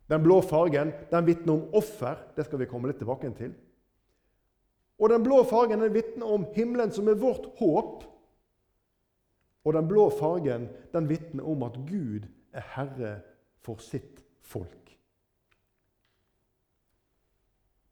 Den 0.09 0.23
blå 0.23 0.41
fargen 0.41 0.91
den 1.11 1.27
vitner 1.27 1.53
om 1.53 1.73
offer. 1.75 2.17
Det 2.35 2.45
skal 2.45 2.59
vi 2.59 2.67
komme 2.67 2.91
litt 2.91 2.99
tilbake 2.99 3.31
til. 3.37 3.53
Og 4.99 5.11
den 5.13 5.23
blå 5.23 5.43
fargen 5.47 5.83
den 5.83 5.93
vitner 5.93 6.25
om 6.33 6.47
himmelen, 6.55 6.91
som 6.91 7.07
er 7.07 7.19
vårt 7.21 7.45
håp. 7.59 8.03
Og 9.63 9.73
den 9.73 9.87
blå 9.87 10.09
fargen 10.09 10.69
den 10.93 11.09
vitner 11.09 11.47
om 11.47 11.63
at 11.67 11.77
Gud 11.87 12.27
er 12.53 12.67
herre 12.75 13.13
for 13.61 13.83
sitt 13.83 14.23
folk. 14.41 14.86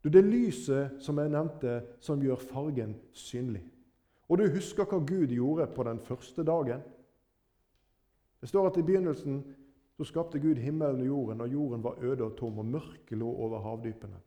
Det 0.06 0.20
er 0.22 0.28
lyset 0.30 1.00
som 1.02 1.18
jeg 1.18 1.32
nevnte, 1.34 1.80
som 2.00 2.22
gjør 2.22 2.38
fargen 2.38 2.94
synlig. 3.14 3.64
Og 4.30 4.38
du 4.38 4.46
husker 4.54 4.86
hva 4.86 5.00
Gud 5.02 5.34
gjorde 5.34 5.66
på 5.74 5.84
den 5.84 6.00
første 6.00 6.44
dagen? 6.46 6.82
Det 8.42 8.50
står 8.50 8.70
at 8.70 8.78
i 8.78 8.86
begynnelsen 8.86 9.40
så 9.98 10.06
skapte 10.06 10.40
Gud 10.40 10.60
himmelen 10.62 11.02
og 11.02 11.08
jorden, 11.08 11.42
og 11.42 11.50
jorden 11.50 11.84
var 11.84 11.98
øde 12.02 12.24
og 12.24 12.36
tom, 12.38 12.60
og 12.60 12.66
mørket 12.66 13.18
lå 13.18 13.28
over 13.28 13.60
havdypene. 13.60 14.20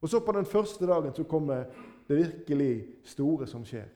Og 0.00 0.08
så 0.08 0.20
på 0.20 0.32
den 0.32 0.46
første 0.46 0.86
dagen 0.86 1.14
så 1.14 1.24
kommer 1.24 1.64
det 2.08 2.16
virkelig 2.16 2.86
store 3.04 3.46
som 3.46 3.64
skjer. 3.64 3.86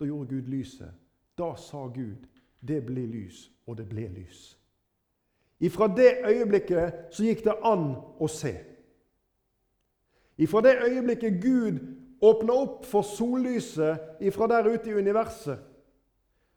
Da 0.00 0.04
gjorde 0.04 0.28
Gud 0.34 0.42
lyset. 0.52 0.92
Da 1.38 1.54
sa 1.56 1.86
Gud, 1.86 2.26
'Det 2.60 2.86
blir 2.86 3.06
lys', 3.06 3.50
og 3.66 3.78
det 3.78 3.88
ble 3.88 4.08
lys. 4.08 4.58
Ifra 5.60 5.88
det 5.96 6.18
øyeblikket 6.26 6.94
så 7.10 7.24
gikk 7.24 7.44
det 7.44 7.54
an 7.64 7.94
å 8.20 8.26
se. 8.28 8.71
Ifra 10.42 10.62
det 10.64 10.78
øyeblikket 10.88 11.38
Gud 11.42 11.78
åpna 12.22 12.54
opp 12.64 12.86
for 12.86 13.06
sollyset 13.06 14.22
ifra 14.22 14.46
der 14.50 14.70
ute 14.72 14.90
i 14.90 14.94
universet, 14.94 15.58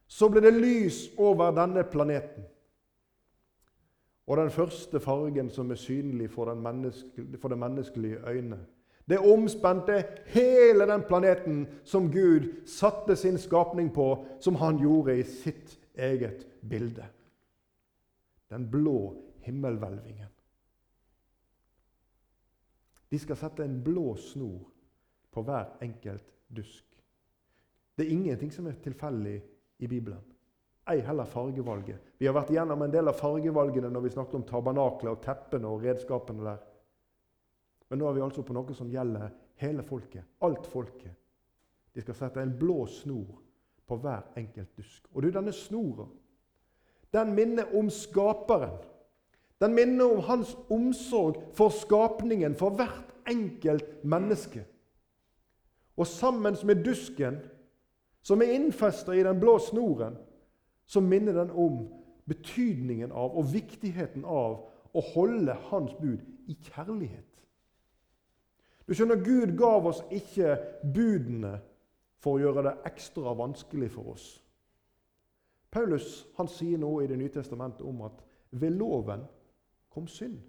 så 0.07 0.29
ble 0.29 0.41
det 0.45 0.53
lys 0.53 1.07
over 1.17 1.53
denne 1.55 1.83
planeten. 1.89 2.45
Og 4.25 4.37
den 4.37 4.49
første 4.49 4.99
fargen 4.99 5.49
som 5.53 5.71
er 5.71 5.77
synlig 5.77 6.29
for, 6.33 6.49
for 7.41 7.49
det 7.49 7.57
menneskelige 7.57 8.21
øyne, 8.29 8.59
det 9.09 9.19
omspente 9.21 10.03
hele 10.33 10.87
den 10.89 11.03
planeten 11.07 11.67
som 11.83 12.11
Gud 12.11 12.65
satte 12.65 13.15
sin 13.15 13.37
skapning 13.37 13.93
på, 13.93 14.25
som 14.39 14.55
han 14.55 14.79
gjorde 14.81 15.19
i 15.19 15.23
sitt 15.23 15.77
eget 15.95 16.47
bilde. 16.69 17.05
Den 18.49 18.71
blå 18.71 19.13
himmelhvelvingen. 19.45 20.34
De 23.09 23.19
skal 23.19 23.37
sette 23.37 23.63
en 23.63 23.77
blå 23.83 24.15
snor 24.19 24.63
på 25.31 25.43
hver 25.45 25.75
enkelt 25.85 26.31
dusk. 26.47 26.85
Det 27.95 28.05
er 28.05 28.15
ingenting 28.15 28.51
som 28.51 28.67
er 28.67 28.79
tilfeldig 28.83 29.35
i 29.79 29.87
Bibelen. 29.87 30.23
Ei 30.89 30.99
heller 31.01 31.25
fargevalget. 31.25 32.01
Vi 32.17 32.27
har 32.27 32.35
vært 32.35 32.51
igjennom 32.53 32.81
en 32.85 32.91
del 32.93 33.09
av 33.09 33.17
fargevalgene 33.17 33.89
når 33.89 34.03
vi 34.05 34.13
snakket 34.13 34.37
om 34.37 34.43
tabernaklet 34.45 35.11
og 35.11 35.23
teppene 35.23 35.69
og 35.69 35.85
redskapene 35.85 36.45
der. 36.45 36.59
Men 37.89 38.01
nå 38.01 38.09
er 38.09 38.17
vi 38.17 38.25
altså 38.25 38.43
på 38.45 38.53
noe 38.53 38.75
som 38.77 38.91
gjelder 38.91 39.31
hele 39.61 39.85
folket. 39.85 40.25
Alt 40.45 40.67
folket. 40.69 41.15
De 41.93 42.03
skal 42.03 42.17
sette 42.19 42.41
en 42.41 42.53
blå 42.59 42.83
snor 42.91 43.39
på 43.87 43.97
hver 44.01 44.27
enkelt 44.37 44.77
dusk. 44.77 45.07
Og 45.13 45.23
du, 45.23 45.29
denne 45.31 45.53
snora, 45.55 46.05
den 47.13 47.33
minner 47.37 47.71
om 47.77 47.89
skaperen. 47.93 48.75
Den 49.61 49.73
minner 49.73 50.11
om 50.11 50.23
hans 50.27 50.57
omsorg 50.69 51.39
for 51.55 51.69
skapningen, 51.69 52.55
for 52.55 52.75
hvert 52.75 53.13
enkelt 53.27 54.03
menneske. 54.03 54.65
Og 55.97 56.07
sammen 56.07 56.57
med 56.63 56.83
dusken, 56.85 57.39
som 58.21 58.41
er 58.41 58.55
innfesta 58.57 59.13
i 59.15 59.23
den 59.23 59.39
blå 59.39 59.57
snoren, 59.59 60.17
så 60.85 60.99
minner 60.99 61.33
den 61.33 61.51
om 61.51 61.85
betydningen 62.27 63.11
av 63.11 63.37
og 63.37 63.53
viktigheten 63.53 64.25
av 64.25 64.65
å 64.95 65.03
holde 65.13 65.53
Hans 65.69 65.93
bud 65.99 66.21
i 66.47 66.55
kjærlighet. 66.67 67.31
Du 68.85 68.93
skjønner, 68.93 69.21
Gud 69.25 69.55
gav 69.57 69.87
oss 69.89 70.03
ikke 70.13 70.57
budene 70.93 71.57
for 72.21 72.37
å 72.37 72.43
gjøre 72.43 72.67
det 72.67 72.75
ekstra 72.89 73.33
vanskelig 73.37 73.89
for 73.93 74.13
oss. 74.13 74.27
Paulus 75.73 76.25
han 76.37 76.47
sier 76.49 76.79
noe 76.79 77.03
i 77.03 77.09
Det 77.09 77.17
nye 77.19 77.33
testamentet 77.33 77.85
om 77.85 78.05
at 78.05 78.21
ved 78.55 78.77
loven 78.77 79.25
kom 79.95 80.07
synd. 80.11 80.41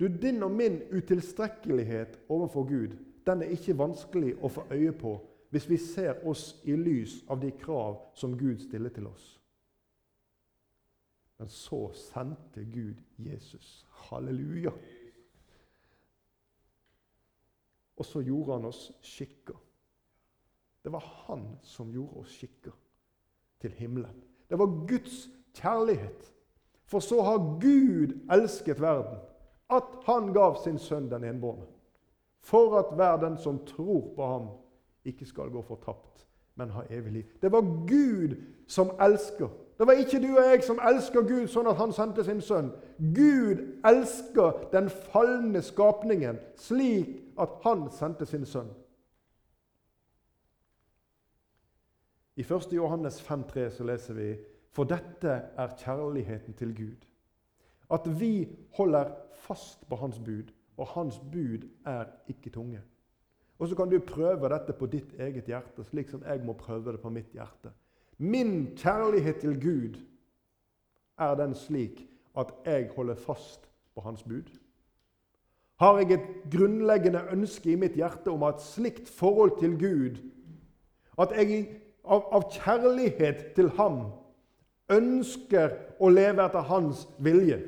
Du, 0.00 0.08
Din 0.22 0.42
og 0.42 0.50
min 0.50 0.80
utilstrekkelighet 0.90 2.18
overfor 2.28 2.66
Gud 2.66 2.96
den 3.26 3.42
er 3.42 3.54
ikke 3.54 3.78
vanskelig 3.78 4.34
å 4.42 4.50
få 4.52 4.66
øye 4.74 4.92
på 4.92 5.14
hvis 5.54 5.68
vi 5.70 5.78
ser 5.78 6.18
oss 6.26 6.48
i 6.66 6.74
lys 6.76 7.20
av 7.30 7.38
de 7.40 7.52
krav 7.54 8.00
som 8.18 8.34
Gud 8.38 8.58
stiller 8.58 8.90
til 8.90 9.06
oss. 9.06 9.28
Men 11.38 11.48
så 11.48 11.86
sendte 11.94 12.64
Gud 12.74 12.98
Jesus. 13.22 13.86
Halleluja! 14.08 14.74
Og 17.96 18.06
så 18.06 18.20
gjorde 18.26 18.58
han 18.58 18.66
oss 18.66 18.88
skikka. 19.06 19.54
Det 20.82 20.92
var 20.92 21.06
han 21.28 21.46
som 21.62 21.94
gjorde 21.94 22.24
oss 22.24 22.34
skikka 22.34 22.74
til 23.62 23.78
himmelen. 23.78 24.24
Det 24.50 24.58
var 24.58 24.74
Guds 24.88 25.28
kjærlighet. 25.54 26.32
For 26.86 27.00
så 27.00 27.22
har 27.22 27.38
Gud 27.60 28.12
elsket 28.32 28.80
verden, 28.80 29.18
at 29.70 29.82
han 30.06 30.32
gav 30.32 30.56
sin 30.64 30.78
sønn 30.78 31.10
den 31.10 31.24
enbårne. 31.24 31.66
For 32.44 32.78
at 32.78 32.94
hver 32.94 33.16
den 33.16 33.38
som 33.38 33.64
tror 33.66 34.12
på 34.16 34.26
ham, 34.26 34.48
ikke 35.04 35.26
skal 35.26 35.50
gå 35.50 35.62
fortapt, 35.62 36.26
men 36.54 36.70
ha 36.70 36.82
evig 36.90 37.12
liv. 37.12 37.24
Det 37.42 37.52
var 37.52 37.60
Gud 37.88 38.36
som 38.68 38.90
elsker. 39.00 39.48
Det 39.78 39.86
var 39.86 39.92
ikke 39.92 40.20
du 40.22 40.36
og 40.36 40.44
jeg 40.44 40.62
som 40.64 40.78
elsker 40.78 41.26
Gud 41.26 41.48
sånn 41.50 41.66
at 41.66 41.76
han 41.80 41.92
sendte 41.92 42.24
sin 42.24 42.40
sønn. 42.40 42.70
Gud 42.98 43.64
elsker 43.84 44.68
den 44.72 44.88
falne 45.10 45.62
skapningen 45.62 46.38
slik 46.56 47.16
at 47.40 47.58
han 47.64 47.88
sendte 47.90 48.26
sin 48.26 48.46
sønn. 48.46 48.70
I 52.36 52.42
1. 52.42 52.72
Johannes 52.72 53.20
5,3 53.22 53.70
så 53.70 53.84
leser 53.84 54.14
vi 54.14 54.28
For 54.74 54.88
dette 54.90 55.30
er 55.30 55.76
kjærligheten 55.78 56.56
til 56.58 56.74
Gud. 56.74 57.06
At 57.90 58.08
vi 58.20 58.48
holder 58.76 59.12
fast 59.46 59.88
på 59.88 59.96
Hans 59.96 60.18
bud, 60.18 60.50
og 60.76 60.86
Hans 60.86 61.20
bud 61.32 61.68
er 61.86 62.04
ikke 62.28 62.50
tunge. 62.50 62.80
Og 63.58 63.68
så 63.68 63.76
kan 63.76 63.90
du 63.90 64.00
prøve 64.02 64.48
dette 64.50 64.74
på 64.74 64.86
ditt 64.90 65.14
eget 65.18 65.46
hjerte, 65.46 65.84
slik 65.86 66.10
som 66.10 66.24
jeg 66.26 66.42
må 66.42 66.56
prøve 66.58 66.92
det 66.92 67.00
på 67.00 67.12
mitt 67.14 67.30
hjerte. 67.32 67.70
Min 68.18 68.74
kjærlighet 68.76 69.36
til 69.42 69.54
Gud 69.62 70.00
er 71.18 71.34
den 71.38 71.54
slik 71.54 72.02
at 72.38 72.50
jeg 72.66 72.90
holder 72.96 73.14
fast 73.14 73.70
på 73.94 74.00
Hans 74.00 74.22
bud. 74.22 74.50
Har 75.78 75.98
jeg 75.98 76.12
et 76.12 76.26
grunnleggende 76.50 77.22
ønske 77.32 77.72
i 77.72 77.78
mitt 77.78 77.94
hjerte 77.94 78.30
om 78.30 78.42
et 78.42 78.62
slikt 78.62 79.08
forhold 79.08 79.58
til 79.60 79.78
Gud 79.78 80.18
at 81.18 81.30
jeg 81.38 81.66
av, 82.04 82.26
av 82.34 82.44
kjærlighet 82.50 83.52
til 83.54 83.70
Ham 83.78 84.00
ønsker 84.90 85.72
å 86.00 86.10
leve 86.12 86.44
etter 86.44 86.66
Hans 86.68 87.06
vilje? 87.18 87.60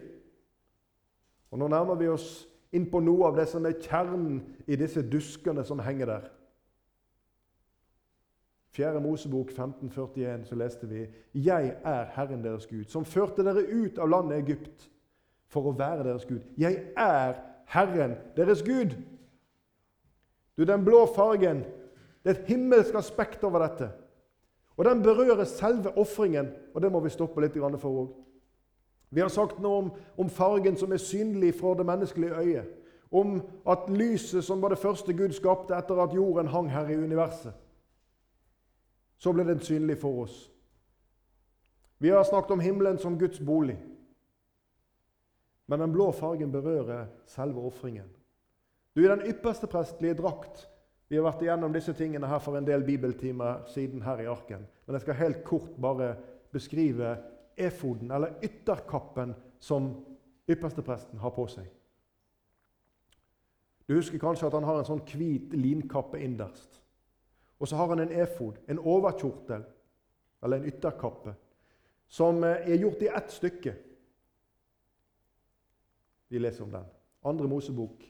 Og 1.50 1.60
Nå 1.60 1.68
nærmer 1.72 1.98
vi 2.00 2.08
oss 2.12 2.46
inn 2.76 2.88
på 2.90 3.00
noe 3.00 3.30
av 3.30 3.38
det 3.38 3.46
som 3.48 3.64
er 3.66 3.78
kjernen 3.80 4.40
i 4.66 4.76
disse 4.76 5.02
duskene 5.02 5.64
som 5.64 5.80
henger 5.80 6.10
der. 6.10 6.26
4. 8.76 9.00
Mosebok 9.00 9.54
1541 9.54 10.44
så 10.50 10.54
leste 10.54 10.86
vi 10.86 11.06
'Jeg 11.34 11.76
er 11.84 12.04
Herren 12.04 12.44
deres 12.44 12.66
Gud', 12.66 12.90
som 12.90 13.04
førte 13.04 13.44
dere 13.44 13.64
ut 13.64 13.98
av 13.98 14.08
landet 14.08 14.38
Egypt 14.38 14.90
for 15.48 15.62
å 15.62 15.76
være 15.78 16.04
deres 16.04 16.24
Gud. 16.24 16.40
Jeg 16.58 16.92
er 16.96 17.34
Herren 17.66 18.16
deres 18.36 18.62
Gud. 18.62 18.96
Du, 20.56 20.64
Den 20.64 20.84
blå 20.84 21.06
fargen 21.14 21.64
det 22.24 22.36
er 22.36 22.40
et 22.40 22.48
himmelsk 22.48 22.94
aspekt 22.94 23.44
over 23.44 23.62
dette. 23.62 23.90
Og 24.76 24.84
den 24.84 25.02
berører 25.02 25.44
selve 25.44 25.98
ofringen, 25.98 26.48
og 26.74 26.82
det 26.82 26.92
må 26.92 27.00
vi 27.00 27.10
stoppe 27.10 27.40
litt 27.40 27.56
for 27.80 28.00
òg. 28.02 28.08
Vi 29.10 29.20
har 29.20 29.28
sagt 29.28 29.60
noe 29.62 29.78
om, 29.78 29.92
om, 30.18 30.28
fargen 30.28 30.76
som 30.76 30.92
er 30.92 31.00
synlig 31.00 31.54
fra 31.60 31.74
det 31.78 31.86
menneskelige 31.86 32.36
øyet. 32.36 32.72
Om 33.10 33.38
at 33.68 33.88
lyset 33.88 34.44
som 34.44 34.62
var 34.62 34.74
det 34.74 34.82
første 34.82 35.12
Gud 35.14 35.32
skapte 35.32 35.76
etter 35.76 36.02
at 36.02 36.14
jorden 36.14 36.50
hang 36.50 36.68
her 36.70 36.88
i 36.90 36.96
universet. 36.96 37.54
Så 39.16 39.32
ble 39.32 39.46
den 39.46 39.62
synlig 39.62 39.96
for 40.02 40.26
oss. 40.26 40.50
Vi 41.98 42.10
har 42.12 42.24
snakket 42.24 42.50
om 42.50 42.60
himmelen 42.60 42.98
som 42.98 43.18
Guds 43.18 43.40
bolig. 43.40 43.78
Men 45.66 45.80
den 45.80 45.92
blå 45.92 46.10
fargen 46.12 46.52
berører 46.52 47.06
selve 47.26 47.60
ofringen. 47.60 48.10
Du 48.96 49.04
er 49.04 49.14
den 49.14 49.30
ypperste 49.30 49.66
prestlige 49.66 50.18
drakt. 50.18 50.66
Vi 51.08 51.16
har 51.16 51.26
vært 51.26 51.44
igjennom 51.44 51.74
disse 51.74 51.94
tingene 51.94 52.26
her 52.26 52.40
for 52.42 52.58
en 52.58 52.66
del 52.66 52.82
bibeltimer 52.86 53.62
siden 53.70 54.02
her 54.02 54.24
i 54.24 54.28
arken. 54.30 54.66
Men 54.86 54.96
jeg 54.96 55.04
skal 55.04 55.20
helt 55.20 55.44
kort 55.46 55.76
bare 55.80 56.16
beskrive 56.52 57.14
efoden, 57.56 58.10
eller 58.10 58.34
ytterkappen, 58.42 59.34
som 59.58 59.92
ypperstepresten 60.50 61.18
har 61.22 61.32
på 61.34 61.46
seg. 61.50 61.68
Du 63.86 63.94
husker 63.94 64.18
kanskje 64.18 64.48
at 64.48 64.56
han 64.58 64.66
har 64.66 64.80
en 64.80 64.88
sånn 64.88 65.04
hvit 65.06 65.54
linkappe 65.54 66.18
innerst. 66.22 66.80
Og 67.60 67.70
så 67.70 67.78
har 67.78 67.92
han 67.94 68.02
en 68.02 68.12
efod, 68.12 68.58
en 68.68 68.82
overkjortel, 68.82 69.62
eller 70.42 70.58
en 70.58 70.68
ytterkappe, 70.68 71.34
som 72.08 72.42
eh, 72.44 72.66
er 72.66 72.82
gjort 72.82 73.02
i 73.02 73.08
ett 73.08 73.32
stykke. 73.32 73.74
Vi 76.28 76.42
leser 76.42 76.66
om 76.66 76.74
den. 76.74 76.90
Andre 77.26 77.48
Mosebok 77.48 78.02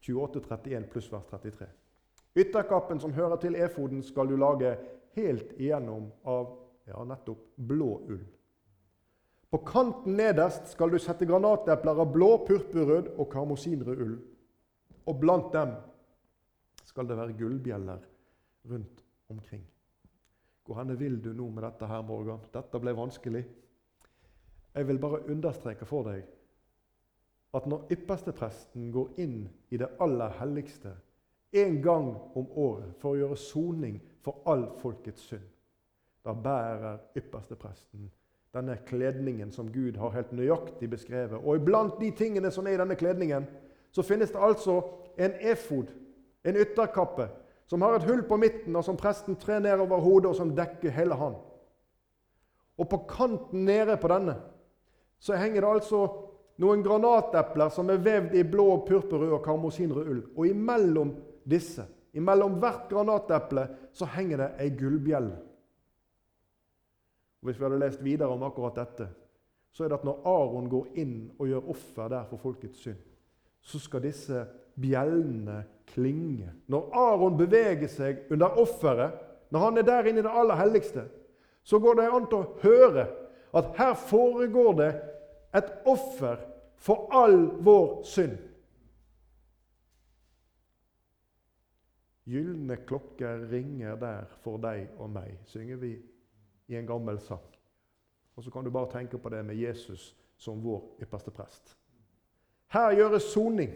28.31 0.00 0.88
pluss 0.90 1.12
vers 1.12 1.28
33. 1.30 1.68
Ytterkappen 2.36 3.00
som 3.00 3.12
hører 3.12 3.36
til 3.40 3.56
efoden, 3.56 4.02
skal 4.02 4.28
du 4.28 4.36
lage 4.36 4.76
helt 5.16 5.54
igjennom 5.58 6.10
av 6.28 6.50
ja, 6.88 7.04
nettopp 7.04 7.46
blå 7.56 7.92
ull. 8.08 8.24
På 9.50 9.62
kanten 9.64 10.16
nederst 10.18 10.68
skal 10.74 10.92
du 10.92 10.98
sette 11.00 11.26
granatepler 11.28 12.02
av 12.02 12.12
blå, 12.12 12.34
purpurrød 12.44 13.14
og 13.16 13.30
karmosinrød 13.32 14.02
ull. 14.04 14.18
Og 15.08 15.20
blant 15.20 15.52
dem 15.54 15.72
skal 16.84 17.08
det 17.08 17.16
være 17.16 17.36
gullbjeller 17.38 18.04
rundt 18.68 19.04
omkring. 19.32 19.64
Hvor 20.66 20.76
henne 20.82 20.98
vil 21.00 21.16
du 21.24 21.30
nå 21.32 21.48
med 21.48 21.64
dette 21.64 21.88
her, 21.88 22.02
Morgan? 22.04 22.44
Dette 22.52 22.80
ble 22.80 22.92
vanskelig. 22.96 23.46
Jeg 24.74 24.88
vil 24.88 25.00
bare 25.00 25.24
understreke 25.32 25.88
for 25.88 26.04
deg 26.10 26.26
at 27.56 27.64
når 27.66 27.88
ypperstepresten 27.94 28.90
går 28.92 29.14
inn 29.24 29.38
i 29.72 29.78
det 29.80 29.88
aller 30.04 30.34
helligste 30.36 30.92
en 31.52 31.82
gang 31.82 32.12
om 32.34 32.46
året 32.56 32.94
for 33.00 33.14
å 33.14 33.20
gjøre 33.22 33.40
soning 33.40 33.98
for 34.24 34.42
all 34.46 34.66
folkets 34.82 35.30
synd, 35.30 35.46
da 36.24 36.34
bærer 36.34 36.98
ypperstepresten 37.16 38.10
denne 38.54 38.78
kledningen 38.88 39.52
som 39.52 39.68
Gud 39.72 39.96
har 40.00 40.14
helt 40.14 40.32
nøyaktig 40.32 40.90
beskrevet. 40.90 41.40
Og 41.44 41.60
iblant 41.60 41.98
de 42.00 42.10
tingene 42.16 42.50
som 42.50 42.66
er 42.66 42.76
i 42.76 42.80
denne 42.80 42.96
kledningen, 42.98 43.46
så 43.92 44.02
finnes 44.02 44.32
det 44.32 44.40
altså 44.40 44.80
en 45.18 45.36
efod, 45.40 45.92
en 46.44 46.56
ytterkappe, 46.56 47.28
som 47.68 47.82
har 47.84 47.98
et 47.98 48.06
hull 48.08 48.22
på 48.24 48.38
midten, 48.40 48.76
og 48.76 48.84
som 48.84 48.96
presten 48.96 49.36
trer 49.36 49.60
ned 49.60 49.80
over 49.84 50.00
hodet, 50.00 50.30
og 50.30 50.36
som 50.36 50.54
dekker 50.56 50.94
hele 50.96 51.16
han. 51.20 51.36
Og 52.78 52.88
på 52.88 53.02
kanten 53.10 53.66
nede 53.68 53.96
på 54.00 54.08
denne 54.08 54.38
så 55.18 55.34
henger 55.34 55.64
det 55.64 55.70
altså 55.70 56.00
noen 56.62 56.82
granatepler 56.82 57.72
som 57.74 57.90
er 57.90 58.00
vevd 58.02 58.36
i 58.38 58.44
blå, 58.46 58.84
purpurrød 58.86 59.34
og 59.34 59.42
karmosinrød 59.44 60.10
ull. 60.12 60.20
Og 60.36 60.46
imellom 60.46 61.10
disse, 61.48 61.84
imellom 62.12 62.58
hvert 62.60 62.88
granateple, 62.90 63.66
så 63.92 64.08
henger 64.14 64.42
det 64.42 64.48
ei 64.64 64.72
gullbjelle. 64.76 65.36
Hvis 67.44 67.58
vi 67.58 67.64
hadde 67.64 67.80
lest 67.80 68.04
videre 68.04 68.34
om 68.34 68.42
akkurat 68.42 68.78
dette, 68.78 69.08
så 69.72 69.84
er 69.84 69.92
det 69.92 70.00
at 70.00 70.06
når 70.08 70.24
Aron 70.26 70.70
går 70.70 70.88
inn 70.98 71.18
og 71.38 71.46
gjør 71.46 71.70
offer 71.74 72.10
der 72.10 72.24
for 72.30 72.42
folkets 72.42 72.82
synd, 72.82 72.98
så 73.62 73.78
skal 73.78 74.02
disse 74.02 74.42
bjellene 74.78 75.62
klinge. 75.92 76.50
Når 76.66 76.90
Aron 76.96 77.36
beveger 77.38 77.90
seg 77.90 78.26
under 78.32 78.58
offeret, 78.58 79.14
når 79.50 79.64
han 79.64 79.78
er 79.78 79.86
der 79.86 80.10
inne 80.10 80.22
i 80.22 80.26
det 80.26 80.34
aller 80.34 80.58
helligste, 80.58 81.04
så 81.62 81.78
går 81.78 81.98
det 81.98 82.10
an 82.10 82.26
til 82.28 82.42
å 82.42 82.50
høre 82.62 83.06
at 83.58 83.72
her 83.78 83.94
foregår 83.94 84.74
det 84.78 84.90
et 85.56 85.70
offer 85.88 86.40
for 86.76 87.08
all 87.14 87.38
vår 87.64 88.02
synd. 88.08 88.36
Gylne 92.28 92.76
klokker 92.76 93.46
ringer 93.50 93.96
der 93.96 94.28
for 94.42 94.60
deg 94.60 94.90
og 95.00 95.08
meg, 95.10 95.38
synger 95.48 95.80
vi 95.80 95.94
i 96.68 96.76
en 96.76 96.86
gammel 96.86 97.20
sang. 97.24 97.44
Og 98.36 98.44
så 98.44 98.52
kan 98.52 98.64
du 98.64 98.70
bare 98.70 98.90
tenke 98.92 99.18
på 99.18 99.28
det 99.32 99.40
med 99.44 99.56
Jesus 99.56 100.12
som 100.36 100.60
vår 100.62 101.00
ypperste 101.02 101.32
prest. 101.34 101.72
Her 102.68 102.92
gjøres 102.94 103.22
soning. 103.32 103.72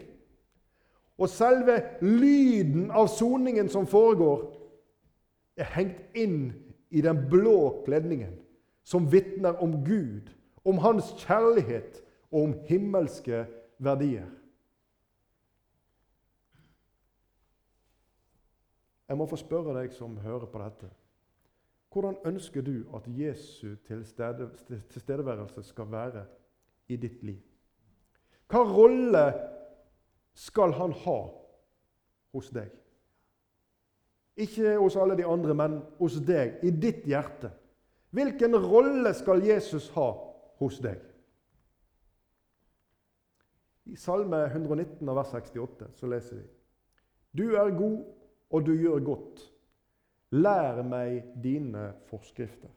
Og 1.17 1.29
selve 1.29 1.79
lyden 2.01 2.91
av 2.91 3.09
soningen 3.09 3.69
som 3.69 3.89
foregår, 3.89 4.45
er 5.57 5.69
hengt 5.75 6.15
inn 6.17 6.53
i 6.89 7.01
den 7.01 7.19
blå 7.29 7.83
kledningen, 7.85 8.37
som 8.83 9.05
vitner 9.11 9.59
om 9.61 9.83
Gud, 9.85 10.29
om 10.65 10.77
Hans 10.81 11.11
kjærlighet 11.21 11.99
og 12.31 12.39
om 12.43 12.55
himmelske 12.69 13.43
verdier. 13.77 14.29
Jeg 19.13 19.17
må 19.17 19.27
få 19.29 19.37
spørre 19.37 19.75
deg 19.77 19.91
som 19.93 20.15
hører 20.17 20.47
på 20.49 20.57
dette. 20.57 20.87
Hvordan 21.93 22.15
ønsker 22.25 22.63
du 22.65 22.79
at 22.97 23.05
Jesu 23.13 23.75
tilstedeværelse 23.85 25.61
skal 25.63 25.91
være 25.91 26.23
i 26.89 26.97
ditt 26.97 27.19
liv? 27.21 27.37
Hva 28.49 28.63
rolle 28.65 29.21
skal 30.33 30.73
han 30.73 30.95
ha 31.03 31.19
hos 32.33 32.49
deg? 32.57 32.71
Ikke 34.33 34.73
hos 34.81 34.97
alle 34.97 35.19
de 35.21 35.29
andre, 35.29 35.53
men 35.53 35.77
hos 35.99 36.17
deg, 36.25 36.57
i 36.65 36.73
ditt 36.73 37.05
hjerte. 37.05 37.53
Hvilken 38.17 38.57
rolle 38.65 39.13
skal 39.13 39.45
Jesus 39.45 39.91
ha 39.93 40.09
hos 40.57 40.81
deg? 40.81 40.97
I 43.93 44.01
Salme 44.01 44.41
119, 44.49 45.05
vers 45.05 45.37
68 45.37 45.93
så 46.01 46.09
leser 46.09 46.41
vi 46.41 46.49
Du 47.37 47.53
er 47.53 47.77
god, 47.77 48.01
og 48.53 48.65
du 48.65 48.73
gjør 48.77 49.01
godt. 49.05 49.43
Lær 50.33 50.81
meg 50.85 51.33
dine 51.43 51.91
forskrifter. 52.09 52.69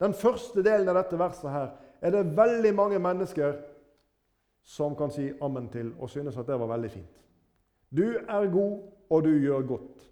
Den 0.00 0.14
første 0.14 0.62
delen 0.62 0.90
av 0.90 0.98
dette 0.98 1.18
verset 1.18 1.50
her 1.50 1.70
er 2.04 2.12
det 2.12 2.36
veldig 2.36 2.72
mange 2.76 2.98
mennesker 3.02 3.56
som 4.66 4.96
kan 4.98 5.10
si 5.14 5.30
ammen 5.42 5.70
til 5.72 5.94
og 5.98 6.10
synes 6.10 6.36
at 6.36 6.46
det 6.46 6.58
var 6.60 6.70
veldig 6.74 6.90
fint. 6.90 7.22
Du 7.96 8.04
er 8.18 8.50
god, 8.50 8.82
og 9.10 9.24
du 9.24 9.30
gjør 9.38 9.62
godt. 9.66 10.06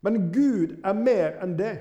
Men 0.00 0.30
Gud 0.32 0.78
er 0.84 0.94
mer 0.94 1.40
enn 1.42 1.56
det. 1.58 1.74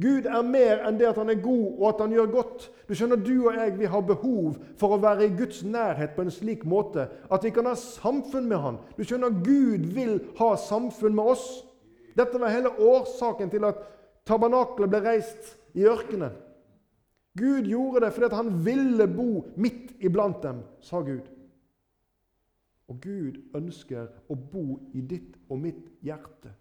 Gud 0.00 0.26
er 0.26 0.42
mer 0.42 0.80
enn 0.88 0.96
det 0.98 1.06
at 1.06 1.18
han 1.20 1.30
er 1.30 1.42
god 1.42 1.66
og 1.78 1.84
at 1.92 2.00
han 2.02 2.14
gjør 2.16 2.30
godt. 2.32 2.64
Du 2.88 2.94
skjønner, 2.98 3.20
du 3.22 3.46
og 3.46 3.54
jeg 3.54 3.76
vi 3.78 3.90
har 3.90 4.02
behov 4.06 4.56
for 4.80 4.96
å 4.96 5.02
være 5.02 5.28
i 5.28 5.34
Guds 5.38 5.62
nærhet 5.62 6.16
på 6.16 6.24
en 6.24 6.34
slik 6.34 6.64
måte 6.66 7.06
at 7.30 7.46
vi 7.46 7.52
kan 7.54 7.68
ha 7.70 7.76
samfunn 7.78 8.48
med 8.50 8.62
han. 8.64 8.80
Du 8.98 9.04
skjønner, 9.06 9.36
Gud 9.44 9.86
vil 9.94 10.16
ha 10.40 10.54
samfunn 10.58 11.14
med 11.14 11.34
oss. 11.36 11.46
Dette 12.18 12.40
var 12.42 12.54
hele 12.54 12.74
årsaken 12.74 13.52
til 13.54 13.66
at 13.70 13.78
tabernaklet 14.26 14.90
ble 14.90 15.02
reist 15.04 15.54
i 15.78 15.86
ørkenen. 15.86 16.34
Gud 17.38 17.70
gjorde 17.70 18.04
det 18.04 18.12
fordi 18.14 18.34
han 18.34 18.50
ville 18.66 19.06
bo 19.10 19.44
midt 19.58 19.94
iblant 20.02 20.42
dem, 20.42 20.62
sa 20.82 21.02
Gud. 21.06 21.26
Og 22.90 23.00
Gud 23.02 23.40
ønsker 23.56 24.10
å 24.30 24.36
bo 24.36 24.78
i 24.94 25.02
ditt 25.02 25.38
og 25.48 25.62
mitt 25.62 25.86
hjerte. 26.04 26.52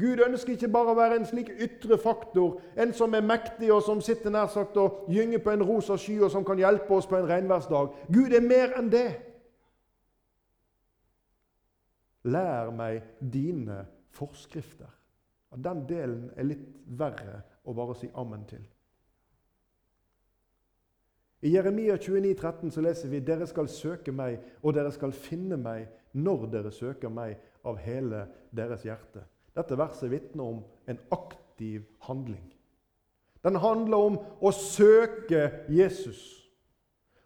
Gud 0.00 0.18
ønsker 0.26 0.56
ikke 0.56 0.72
bare 0.74 0.90
å 0.90 0.98
være 0.98 1.20
en 1.20 1.26
slik 1.28 1.52
ytre 1.62 1.98
faktor, 2.02 2.58
en 2.74 2.92
som 2.96 3.14
er 3.14 3.22
mektig 3.22 3.70
og 3.70 3.82
som 3.86 4.00
sitter 4.02 4.32
nær 4.34 4.48
sagt 4.50 4.76
og 4.80 5.04
gynger 5.12 5.42
på 5.44 5.52
en 5.54 5.62
rosa 5.62 5.96
sky 6.00 6.16
og 6.18 6.32
som 6.34 6.46
kan 6.46 6.58
hjelpe 6.58 6.96
oss 6.96 7.06
på 7.06 7.20
en 7.20 7.28
regnværsdag. 7.30 7.92
Gud 8.10 8.34
er 8.34 8.42
mer 8.42 8.74
enn 8.78 8.90
det. 8.90 9.08
Lær 12.26 12.72
meg 12.74 13.04
dine 13.20 13.84
forskrifter. 14.16 14.90
Og 15.54 15.62
Den 15.62 15.84
delen 15.86 16.30
er 16.34 16.48
litt 16.48 16.64
verre 16.98 17.44
å 17.62 17.74
bare 17.76 17.94
si 17.94 18.08
ammen 18.18 18.42
til. 18.50 18.64
I 21.44 21.52
Jeremia 21.52 21.98
29, 22.00 22.32
13 22.34 22.72
så 22.72 22.82
leser 22.82 23.12
vi 23.12 23.20
dere 23.20 23.46
skal 23.46 23.68
søke 23.68 24.10
meg, 24.16 24.40
og 24.64 24.74
dere 24.74 24.90
skal 24.90 25.12
finne 25.12 25.58
meg 25.60 25.86
når 26.16 26.48
dere 26.50 26.72
søker 26.72 27.12
meg 27.12 27.36
av 27.68 27.78
hele 27.84 28.24
deres 28.50 28.82
hjerte. 28.88 29.22
Dette 29.54 29.78
verset 29.78 30.10
vitner 30.10 30.44
om 30.44 30.62
en 30.90 30.98
aktiv 31.14 31.84
handling. 32.08 32.54
Den 33.44 33.56
handler 33.60 33.96
om 34.08 34.16
å 34.40 34.50
søke 34.56 35.66
Jesus. 35.68 36.22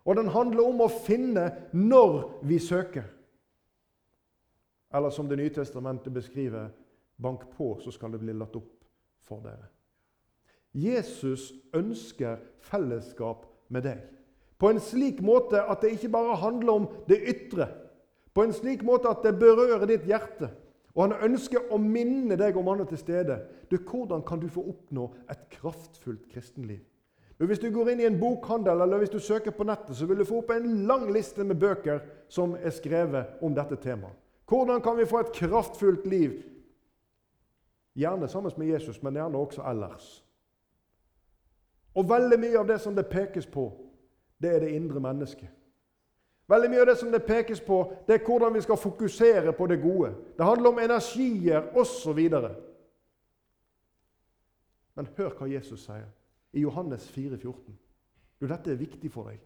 Og 0.04 0.16
den 0.16 0.30
handler 0.32 0.66
om 0.66 0.82
å 0.82 0.90
finne 0.90 1.46
når 1.72 2.20
vi 2.48 2.58
søker. 2.58 3.06
Eller 4.94 5.10
som 5.10 5.28
Det 5.28 5.36
nye 5.36 5.52
testamentet 5.52 6.12
beskriver, 6.12 6.70
bank 7.16 7.44
på, 7.56 7.76
så 7.80 7.90
skal 7.92 8.12
det 8.12 8.22
bli 8.22 8.32
latt 8.32 8.56
opp 8.56 8.70
for 9.26 9.42
dere. 9.44 9.68
Jesus 10.72 11.52
ønsker 11.74 12.38
fellesskap 12.70 13.44
med 13.68 13.84
deg. 13.84 14.00
På 14.58 14.70
en 14.72 14.80
slik 14.82 15.20
måte 15.22 15.60
at 15.60 15.82
det 15.82 15.94
ikke 15.96 16.12
bare 16.12 16.38
handler 16.40 16.72
om 16.72 16.88
det 17.08 17.18
ytre. 17.30 17.68
På 18.34 18.42
en 18.46 18.54
slik 18.54 18.82
måte 18.86 19.10
at 19.10 19.22
det 19.22 19.36
berører 19.38 19.86
ditt 19.86 20.06
hjerte. 20.08 20.50
Og 20.98 21.04
han 21.04 21.28
ønsker 21.28 21.70
å 21.70 21.78
minne 21.78 22.34
deg 22.34 22.56
om 22.58 22.66
han 22.72 22.82
er 22.82 22.88
til 22.90 22.98
stede. 22.98 23.36
Du, 23.70 23.76
hvordan 23.78 24.24
kan 24.26 24.40
du 24.42 24.48
få 24.50 24.64
oppnå 24.72 25.04
et 25.30 25.44
kraftfullt 25.52 26.24
kristenliv? 26.32 26.80
Hvis 27.38 27.60
du 27.62 27.68
går 27.70 27.92
inn 27.92 28.00
i 28.02 28.06
en 28.08 28.16
bokhandel 28.18 28.82
eller 28.82 28.98
hvis 28.98 29.12
du 29.12 29.20
søker 29.22 29.54
på 29.54 29.62
nettet, 29.68 29.94
så 29.94 30.08
vil 30.10 30.18
du 30.18 30.26
få 30.26 30.40
opp 30.40 30.50
en 30.50 30.66
lang 30.90 31.04
liste 31.14 31.46
med 31.46 31.60
bøker 31.62 32.00
som 32.26 32.56
er 32.58 32.74
skrevet 32.74 33.38
om 33.46 33.54
dette 33.54 33.78
temaet. 33.78 34.16
Hvordan 34.48 34.82
kan 34.82 34.98
vi 34.98 35.06
få 35.06 35.20
et 35.22 35.30
kraftfullt 35.36 36.06
liv? 36.10 36.40
Gjerne 37.94 38.26
sammen 38.28 38.58
med 38.58 38.72
Jesus, 38.72 38.98
men 39.02 39.14
gjerne 39.14 39.38
også 39.38 39.62
ellers. 39.70 40.08
Og 41.94 42.10
veldig 42.10 42.40
mye 42.42 42.58
av 42.58 42.66
det 42.66 42.80
som 42.82 42.96
det 42.96 43.06
pekes 43.06 43.46
på, 43.46 43.70
det 44.42 44.50
er 44.50 44.66
det 44.66 44.74
indre 44.74 45.02
mennesket. 45.02 45.50
Veldig 46.48 46.70
mye 46.72 46.80
av 46.80 46.86
det 46.88 46.96
som 46.96 47.10
det 47.12 47.26
pekes 47.28 47.60
på, 47.60 47.82
det 48.06 48.14
er 48.16 48.24
hvordan 48.24 48.54
vi 48.54 48.62
skal 48.64 48.80
fokusere 48.80 49.52
på 49.52 49.66
det 49.68 49.82
gode. 49.82 50.14
Det 50.36 50.46
handler 50.46 50.70
om 50.70 50.78
energier 50.80 51.66
osv. 51.76 52.20
Men 54.96 55.10
hør 55.18 55.34
hva 55.36 55.50
Jesus 55.50 55.84
sier 55.84 56.08
i 56.56 56.64
Johannes 56.64 57.04
4, 57.12 57.36
14. 57.36 57.76
Du, 58.40 58.46
dette 58.48 58.72
er 58.72 58.80
viktig 58.80 59.10
for 59.12 59.28
deg. 59.28 59.42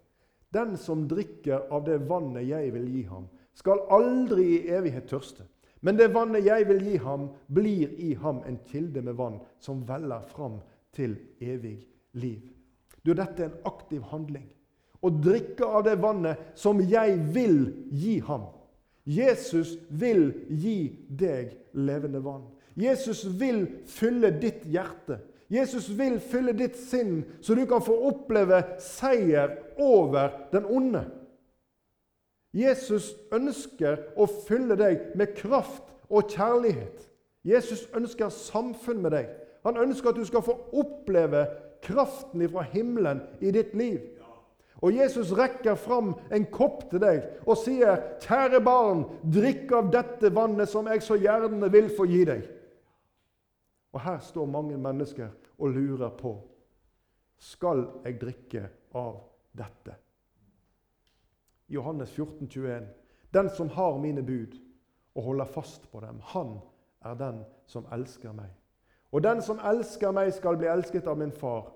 Den 0.55 0.77
som 0.79 1.09
drikker 1.11 1.67
av 1.73 1.83
det 1.89 1.99
vannet 2.07 2.47
jeg 2.47 2.71
vil 2.77 2.87
gi 2.93 3.03
ham, 3.11 3.27
skal 3.59 3.83
aldri 3.93 4.47
i 4.55 4.71
evighet 4.73 5.11
tørste. 5.11 5.49
Men 5.83 5.99
det 5.99 6.13
vannet 6.15 6.47
jeg 6.47 6.69
vil 6.69 6.85
gi 6.87 6.97
ham, 7.03 7.33
blir 7.51 7.91
i 7.99 8.13
ham 8.23 8.45
en 8.47 8.61
kilde 8.71 9.03
med 9.03 9.19
vann 9.19 9.41
som 9.61 9.83
veller 9.89 10.23
fram 10.31 10.61
til 10.95 11.17
evig 11.43 11.81
liv. 12.15 12.47
Du, 13.03 13.11
dette 13.11 13.43
er 13.43 13.51
en 13.51 13.65
aktiv 13.67 14.05
handling 14.13 14.47
og 15.03 15.21
drikke 15.25 15.67
av 15.67 15.85
det 15.87 15.97
vannet 16.03 16.53
som 16.59 16.81
jeg 16.81 17.19
vil 17.35 17.65
gi 17.91 18.19
ham. 18.27 18.47
Jesus 19.05 19.75
vil 19.91 20.31
gi 20.49 20.93
deg 21.09 21.57
levende 21.75 22.23
vann. 22.23 22.47
Jesus 22.79 23.25
vil 23.27 23.67
fylle 23.91 24.31
ditt 24.41 24.63
hjerte. 24.71 25.19
Jesus 25.53 25.91
vil 25.99 26.17
fylle 26.23 26.55
ditt 26.57 26.79
sinn, 26.81 27.25
så 27.45 27.55
du 27.55 27.67
kan 27.69 27.83
få 27.85 27.99
oppleve 28.09 28.63
seier 28.81 29.59
over 29.77 30.31
den 30.55 30.65
onde. 30.65 31.03
Jesus 32.57 33.11
ønsker 33.33 33.99
å 34.17 34.29
fylle 34.47 34.77
deg 34.81 35.13
med 35.19 35.35
kraft 35.37 35.85
og 36.09 36.33
kjærlighet. 36.33 37.09
Jesus 37.45 37.85
ønsker 37.97 38.33
samfunn 38.33 39.03
med 39.03 39.17
deg. 39.17 39.29
Han 39.67 39.81
ønsker 39.81 40.13
at 40.13 40.21
du 40.21 40.25
skal 40.29 40.45
få 40.47 40.57
oppleve 40.79 41.47
kraften 41.83 42.45
fra 42.53 42.65
himmelen 42.73 43.23
i 43.41 43.53
ditt 43.55 43.75
liv. 43.77 44.01
Og 44.83 44.95
Jesus 44.97 45.31
rekker 45.39 45.75
fram 45.79 46.15
en 46.35 46.45
kopp 46.51 46.89
til 46.91 47.03
deg 47.03 47.47
og 47.47 47.57
sier, 47.57 48.19
'Kjære 48.19 48.61
barn, 48.65 49.05
drikk 49.23 49.73
av 49.73 49.91
dette 49.93 50.35
vannet 50.35 50.69
som 50.69 50.87
jeg 50.91 51.03
så 51.03 51.15
gjerne 51.15 51.71
vil 51.71 51.91
få 51.97 52.07
gi 52.11 52.25
deg.' 52.25 52.49
Og 53.93 54.01
her 54.01 54.19
står 54.19 54.47
mange 54.47 54.79
mennesker 54.79 55.29
og 55.59 55.69
lurer 55.71 56.11
på 56.19 56.35
skal 57.39 57.87
jeg 58.05 58.21
drikke 58.21 58.69
av 58.95 59.21
dette. 59.53 59.95
Johannes 61.69 62.11
14, 62.11 62.49
21. 62.49 62.87
Den 63.35 63.51
som 63.51 63.69
har 63.69 63.99
mine 63.99 64.23
bud 64.23 64.59
og 65.15 65.23
holder 65.23 65.45
fast 65.45 65.91
på 65.91 66.01
dem, 66.01 66.21
han 66.23 66.59
er 67.05 67.15
den 67.15 67.45
som 67.67 67.87
elsker 67.93 68.33
meg. 68.33 68.51
Og 69.13 69.23
den 69.23 69.43
som 69.43 69.59
elsker 69.59 70.11
meg, 70.11 70.33
skal 70.33 70.57
bli 70.57 70.67
elsket 70.67 71.07
av 71.07 71.19
min 71.19 71.33
far. 71.33 71.73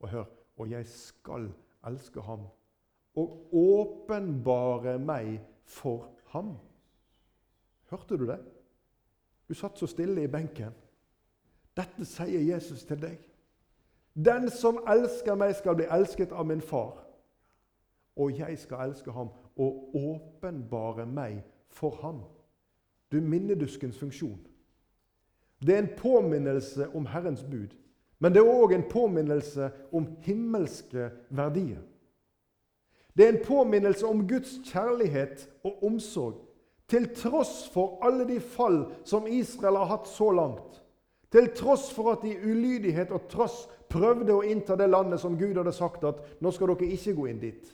Og 0.00 0.08
hør, 0.08 0.24
og 0.56 0.70
jeg 0.70 0.86
skal 0.86 1.48
elske 1.48 1.63
elsker 1.86 2.22
ham 2.22 2.46
og 3.14 3.54
åpenbare 3.54 4.98
meg 4.98 5.38
for 5.64 6.08
ham. 6.32 6.56
Hørte 7.90 8.16
du 8.18 8.26
det? 8.26 8.40
Du 9.48 9.54
satt 9.54 9.78
så 9.78 9.86
stille 9.86 10.24
i 10.24 10.30
benken. 10.30 10.74
Dette 11.76 12.06
sier 12.06 12.42
Jesus 12.54 12.84
til 12.84 13.00
deg. 13.02 13.18
Den 14.14 14.48
som 14.50 14.78
elsker 14.88 15.34
meg, 15.34 15.54
skal 15.58 15.76
bli 15.78 15.86
elsket 15.90 16.32
av 16.32 16.46
min 16.46 16.62
far. 16.62 17.02
Og 18.16 18.38
jeg 18.38 18.58
skal 18.58 18.88
elske 18.88 19.12
ham 19.12 19.30
og 19.56 19.94
åpenbare 19.94 21.06
meg 21.06 21.42
for 21.68 21.98
ham. 22.02 22.22
Du 23.12 23.20
minneduskens 23.20 23.98
funksjon. 23.98 24.40
Det 25.66 25.74
er 25.74 25.82
en 25.82 25.96
påminnelse 25.98 26.88
om 26.94 27.06
Herrens 27.06 27.42
bud. 27.42 27.74
Men 28.24 28.32
det 28.32 28.40
er 28.40 28.48
òg 28.48 28.72
en 28.72 28.86
påminnelse 28.88 29.66
om 29.92 30.06
himmelske 30.24 31.10
verdier. 31.28 31.82
Det 33.12 33.26
er 33.26 33.34
en 33.34 33.44
påminnelse 33.44 34.06
om 34.08 34.22
Guds 34.28 34.54
kjærlighet 34.64 35.44
og 35.64 35.84
omsorg, 35.84 36.40
til 36.88 37.10
tross 37.16 37.68
for 37.74 37.98
alle 38.04 38.24
de 38.28 38.40
fall 38.40 38.86
som 39.04 39.28
Israel 39.28 39.76
har 39.76 39.92
hatt 39.92 40.08
så 40.08 40.30
langt. 40.32 40.80
Til 41.32 41.50
tross 41.56 41.90
for 41.92 42.14
at 42.14 42.24
de 42.24 42.32
i 42.32 42.40
ulydighet 42.40 43.12
og 43.12 43.28
trass 43.28 43.66
prøvde 43.92 44.32
å 44.32 44.42
innta 44.48 44.76
det 44.80 44.88
landet 44.88 45.20
som 45.20 45.36
Gud 45.36 45.60
hadde 45.60 45.76
sagt 45.76 46.08
at 46.08 46.24
nå 46.40 46.52
skal 46.52 46.72
dere 46.72 46.92
ikke 46.96 47.16
gå 47.20 47.28
inn 47.28 47.44
dit. 47.44 47.72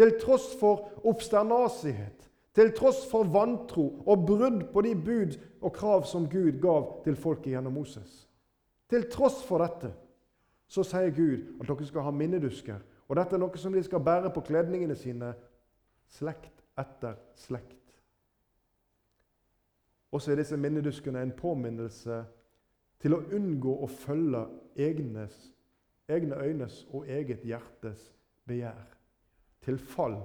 Til 0.00 0.16
tross 0.20 0.54
for 0.60 0.94
oppsternasighet, 1.04 2.30
til 2.56 2.72
tross 2.72 3.04
for 3.10 3.28
vantro 3.28 3.90
og 4.06 4.24
brudd 4.26 4.70
på 4.72 4.88
de 4.88 4.96
bud 4.96 5.40
og 5.60 5.74
krav 5.76 6.06
som 6.08 6.24
Gud 6.30 6.56
gav 6.62 7.02
til 7.04 7.20
folket 7.20 7.52
gjennom 7.52 7.82
Moses. 7.84 8.24
Til 8.90 9.06
tross 9.10 9.40
for 9.46 9.64
dette 9.64 9.92
så 10.68 10.84
sier 10.86 11.12
Gud 11.14 11.60
at 11.60 11.68
dere 11.68 11.86
skal 11.86 12.06
ha 12.06 12.12
minnedusker. 12.14 12.80
Og 13.08 13.16
dette 13.18 13.36
er 13.36 13.42
noe 13.42 13.60
som 13.60 13.74
de 13.74 13.82
skal 13.84 14.02
bære 14.04 14.32
på 14.32 14.42
kledningene 14.48 14.96
sine 14.96 15.34
slekt 16.10 16.64
etter 16.80 17.18
slekt. 17.38 17.80
Og 20.14 20.22
så 20.22 20.32
er 20.32 20.40
disse 20.40 20.56
minneduskene 20.56 21.22
en 21.22 21.34
påminnelse 21.36 22.20
til 23.02 23.16
å 23.16 23.24
unngå 23.36 23.74
å 23.82 23.88
følge 23.90 24.44
egnes, 24.80 25.34
egne 26.08 26.38
øynes 26.38 26.84
og 26.94 27.08
eget 27.10 27.42
hjertes 27.44 28.06
begjær. 28.48 28.86
Til 29.64 29.78
fall. 29.78 30.20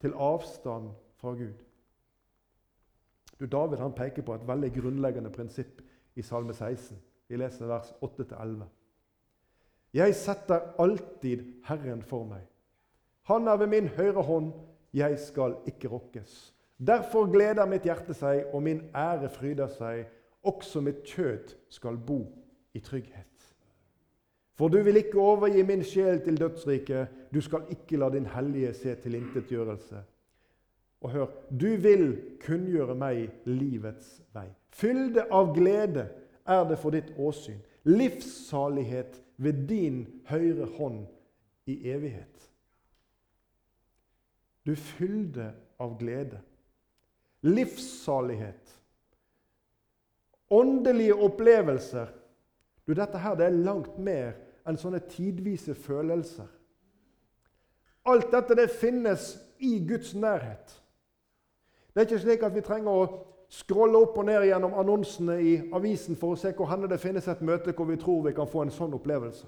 Til 0.00 0.16
avstand 0.18 0.90
fra 1.20 1.32
Gud. 1.38 1.62
Du, 3.40 3.46
David 3.46 3.78
han 3.78 3.94
peker 3.96 4.24
på 4.24 4.34
et 4.34 4.46
veldig 4.48 4.72
grunnleggende 4.72 5.32
prinsipp 5.32 5.82
i 6.16 6.22
Salme 6.22 6.54
16. 6.54 6.96
Vi 7.28 7.36
leser 7.36 7.66
vers 7.66 7.92
8-11. 8.02 8.64
Jeg 9.96 10.14
setter 10.14 10.72
alltid 10.82 11.44
Herren 11.64 12.02
for 12.02 12.26
meg. 12.28 12.44
Han 13.30 13.48
er 13.48 13.56
ved 13.56 13.70
min 13.72 13.88
høyre 13.96 14.22
hånd, 14.22 14.52
jeg 14.94 15.18
skal 15.18 15.56
ikke 15.66 15.88
rokkes. 15.88 16.34
Derfor 16.78 17.26
gleder 17.32 17.66
mitt 17.66 17.86
hjerte 17.88 18.14
seg, 18.14 18.44
og 18.52 18.62
min 18.62 18.82
ære 18.94 19.30
fryder 19.32 19.70
seg. 19.72 20.04
Også 20.46 20.80
mitt 20.84 21.02
kjøtt 21.08 21.56
skal 21.72 21.96
bo 21.98 22.20
i 22.76 22.80
trygghet. 22.80 23.24
For 24.56 24.72
du 24.72 24.78
vil 24.84 24.96
ikke 24.96 25.20
overgi 25.20 25.64
min 25.66 25.82
sjel 25.84 26.22
til 26.24 26.38
dødsriket, 26.40 27.08
du 27.34 27.40
skal 27.44 27.66
ikke 27.72 27.98
la 28.00 28.08
din 28.12 28.28
hellige 28.30 28.72
se 28.74 28.94
tilintetgjørelse. 29.02 29.98
Og 31.00 31.10
hør, 31.10 31.26
du 31.50 31.68
vil 31.82 32.06
kunngjøre 32.40 32.94
meg 32.96 33.42
livets 33.44 34.20
vei. 34.32 34.48
Fylde 34.76 35.24
av 35.32 35.54
glede 35.56 36.08
er 36.46 36.64
det 36.68 36.76
for 36.78 36.92
ditt 36.92 37.14
åsyn. 37.16 37.60
Livssalighet 37.86 39.20
ved 39.36 39.66
din 39.68 40.02
høyre 40.28 40.66
hånd 40.76 41.06
i 41.66 41.78
evighet. 41.90 42.50
Du 44.66 44.74
fylde 44.76 45.52
av 45.78 45.94
glede. 45.98 46.40
Livssalighet. 47.46 48.72
Åndelige 50.50 51.14
opplevelser. 51.14 52.10
Du, 52.86 52.92
dette 52.94 53.18
her 53.18 53.34
det 53.38 53.46
er 53.46 53.62
langt 53.66 53.96
mer 53.98 54.34
enn 54.66 54.78
sånne 54.78 55.00
tidvise 55.10 55.74
følelser. 55.74 56.48
Alt 58.06 58.28
dette 58.34 58.54
det 58.58 58.68
finnes 58.70 59.32
i 59.58 59.78
Guds 59.88 60.12
nærhet. 60.14 60.74
Det 61.94 62.02
er 62.02 62.06
ikke 62.06 62.22
slik 62.22 62.44
at 62.46 62.54
vi 62.54 62.62
trenger 62.66 62.92
å 62.92 63.06
scrolle 63.48 63.98
opp 63.98 64.18
og 64.18 64.26
ned 64.26 64.48
gjennom 64.48 64.74
annonsene 64.78 65.36
i 65.40 65.52
avisen 65.74 66.18
for 66.18 66.34
å 66.34 66.40
se 66.40 66.52
hvor 66.56 66.70
henne 66.70 66.88
det 66.90 67.00
finnes 67.02 67.28
et 67.28 67.44
møte 67.46 67.74
hvor 67.76 67.88
vi 67.90 67.98
tror 68.00 68.24
vi 68.26 68.34
kan 68.36 68.50
få 68.50 68.64
en 68.64 68.74
sånn 68.74 68.96
opplevelse. 68.96 69.46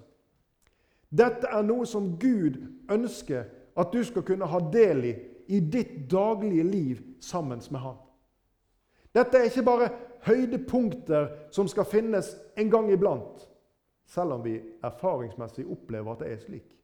Dette 1.09 1.49
er 1.49 1.65
noe 1.65 1.87
som 1.89 2.13
Gud 2.21 2.61
ønsker 2.93 3.49
at 3.79 3.93
du 3.93 4.03
skal 4.05 4.25
kunne 4.27 4.47
ha 4.47 4.61
del 4.73 5.05
i 5.09 5.17
i 5.49 5.61
ditt 5.61 6.11
daglige 6.11 6.63
liv 6.63 7.01
sammen 7.21 7.61
med 7.71 7.81
Han. 7.81 7.97
Dette 9.15 9.39
er 9.39 9.49
ikke 9.49 9.65
bare 9.65 9.91
høydepunkter 10.27 11.29
som 11.51 11.69
skal 11.69 11.89
finnes 11.89 12.35
en 12.57 12.71
gang 12.71 12.91
iblant, 12.93 13.49
selv 14.07 14.37
om 14.37 14.45
vi 14.45 14.59
erfaringsmessig 14.85 15.65
opplever 15.65 16.13
at 16.13 16.21
det 16.21 16.33
er 16.33 16.43
slik. 16.43 16.78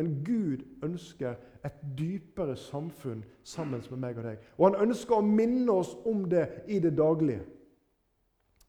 Men 0.00 0.24
Gud 0.24 0.64
ønsker 0.82 1.34
et 1.64 1.80
dypere 1.98 2.56
samfunn 2.56 3.20
sammen 3.44 3.82
med 3.90 3.98
meg 4.00 4.18
og 4.18 4.24
deg. 4.24 4.44
Og 4.56 4.70
han 4.70 4.88
ønsker 4.88 5.18
å 5.18 5.24
minne 5.26 5.74
oss 5.74 5.90
om 6.08 6.22
det 6.30 6.46
i 6.72 6.78
det 6.80 6.94
daglige. 6.96 7.42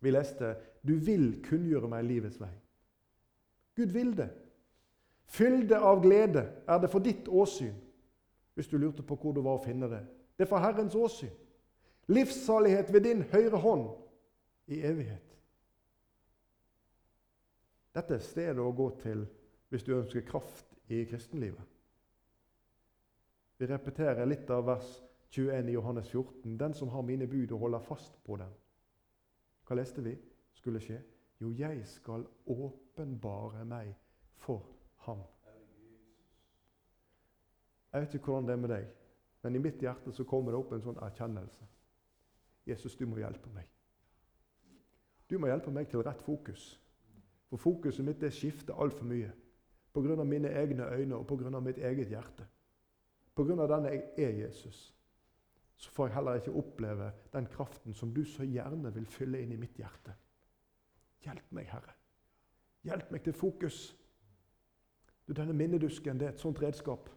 Vi 0.01 0.11
leste 0.11 0.55
'Du 0.83 0.95
vil 0.95 1.43
kunngjøre 1.43 1.87
meg 1.87 2.03
livets 2.05 2.41
vei'. 2.41 2.57
Gud 3.75 3.93
vil 3.93 4.17
det. 4.17 4.29
Fylde 5.25 5.77
av 5.79 6.01
glede 6.03 6.43
er 6.67 6.79
det 6.79 6.89
for 6.89 6.99
ditt 6.99 7.27
åsyn, 7.27 7.75
hvis 8.53 8.67
du 8.67 8.77
lurte 8.77 9.03
på 9.03 9.15
hvor 9.15 9.31
du 9.31 9.41
var 9.41 9.55
å 9.55 9.63
finne 9.63 9.87
det. 9.87 10.01
Det 10.37 10.43
er 10.43 10.49
for 10.49 10.57
Herrens 10.57 10.95
åsyn. 10.95 11.31
Livssalighet 12.07 12.93
ved 12.93 13.01
din 13.01 13.21
høyre 13.21 13.57
hånd 13.57 13.87
i 14.67 14.81
evighet. 14.81 15.37
Dette 17.95 18.13
er 18.13 18.19
stedet 18.19 18.59
å 18.59 18.71
gå 18.71 18.89
til 18.99 19.27
hvis 19.69 19.83
du 19.83 19.95
ønsker 19.95 20.27
kraft 20.27 20.70
i 20.91 21.05
kristenlivet. 21.05 21.63
Vi 23.57 23.67
repeterer 23.67 24.25
litt 24.25 24.49
av 24.49 24.65
vers 24.65 24.87
21 25.29 25.69
i 25.69 25.75
Johannes 25.75 26.09
14. 26.09 26.57
Den 26.57 26.73
som 26.73 26.89
har 26.89 27.01
mine 27.01 27.27
bud 27.27 27.51
og 27.51 27.59
holder 27.59 27.79
fast 27.79 28.17
på 28.25 28.35
dem. 28.41 28.51
Hva 29.67 29.77
leste 29.77 30.03
vi 30.03 30.15
skulle 30.57 30.81
skje? 30.83 30.97
Jo, 31.41 31.51
jeg 31.55 31.85
skal 31.87 32.25
åpenbare 32.45 33.63
meg 33.65 33.93
for 34.41 34.65
ham. 35.05 35.21
Jeg 37.91 38.01
vet 38.01 38.15
ikke 38.15 38.31
hvordan 38.31 38.47
det 38.47 38.53
er 38.53 38.61
med 38.61 38.71
deg, 38.71 38.89
men 39.43 39.55
i 39.55 39.61
mitt 39.63 39.81
hjerte 39.81 40.11
så 40.15 40.23
kommer 40.23 40.51
det 40.51 40.59
opp 40.59 40.73
en 40.75 40.83
sånn 40.83 40.99
erkjennelse. 41.03 41.67
Jesus, 42.67 42.95
du 42.95 43.05
må 43.09 43.19
hjelpe 43.19 43.49
meg. 43.55 43.67
Du 45.29 45.37
må 45.39 45.47
hjelpe 45.47 45.71
meg 45.71 45.89
til 45.89 46.03
rett 46.05 46.21
fokus. 46.23 46.75
For 47.49 47.59
fokuset 47.59 48.05
mitt 48.05 48.21
det 48.21 48.33
skifter 48.35 48.77
altfor 48.79 49.07
mye 49.07 49.31
pga. 49.93 50.23
mine 50.23 50.49
egne 50.49 50.89
øyne 50.93 51.15
og 51.15 51.27
pga. 51.27 51.59
mitt 51.59 51.77
eget 51.77 52.07
hjerte. 52.07 52.45
Pga. 53.35 53.67
den 53.75 53.85
jeg 53.85 54.03
er 54.17 54.29
Jesus, 54.29 54.95
så 55.77 55.91
får 55.91 56.07
jeg 56.07 56.15
heller 56.15 56.33
ikke 56.33 56.51
oppleve 56.51 57.11
den 57.33 57.45
kraften 57.45 57.93
som 57.93 58.13
du 58.13 58.23
så 58.23 58.43
gjerne 58.43 58.93
vil 58.93 59.05
fylle 59.05 59.41
inn 59.41 59.51
i 59.51 59.57
mitt 59.57 59.77
hjerte. 59.77 60.13
Hjelp 61.23 61.51
meg, 61.51 61.65
Herre. 61.69 61.93
Hjelp 62.83 63.11
meg 63.11 63.23
til 63.23 63.33
fokus. 63.33 63.97
Du, 65.27 65.33
denne 65.33 65.53
minnedusken 65.53 66.19
det 66.19 66.27
er 66.27 66.33
et 66.33 66.41
sånt 66.41 66.61
redskap. 66.61 67.09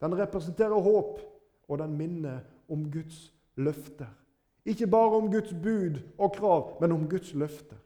Den 0.00 0.16
representerer 0.18 0.80
håp, 0.80 1.20
og 1.68 1.78
den 1.78 1.96
minner 1.96 2.40
om 2.68 2.90
Guds 2.90 3.34
løfter. 3.56 4.08
Ikke 4.64 4.86
bare 4.86 5.16
om 5.16 5.30
Guds 5.30 5.52
bud 5.62 6.00
og 6.18 6.32
krav, 6.32 6.76
men 6.80 6.92
om 6.92 7.08
Guds 7.08 7.34
løfter. 7.34 7.76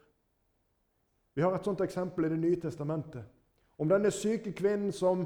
Vi 1.35 1.41
har 1.41 1.55
et 1.55 1.65
sånt 1.65 1.81
eksempel 1.81 2.25
i 2.25 2.29
Det 2.29 2.39
nye 2.39 2.59
testamentet. 2.59 3.23
Om 3.77 3.89
denne 3.89 4.11
syke 4.11 4.51
kvinnen 4.55 4.91
som 4.91 5.25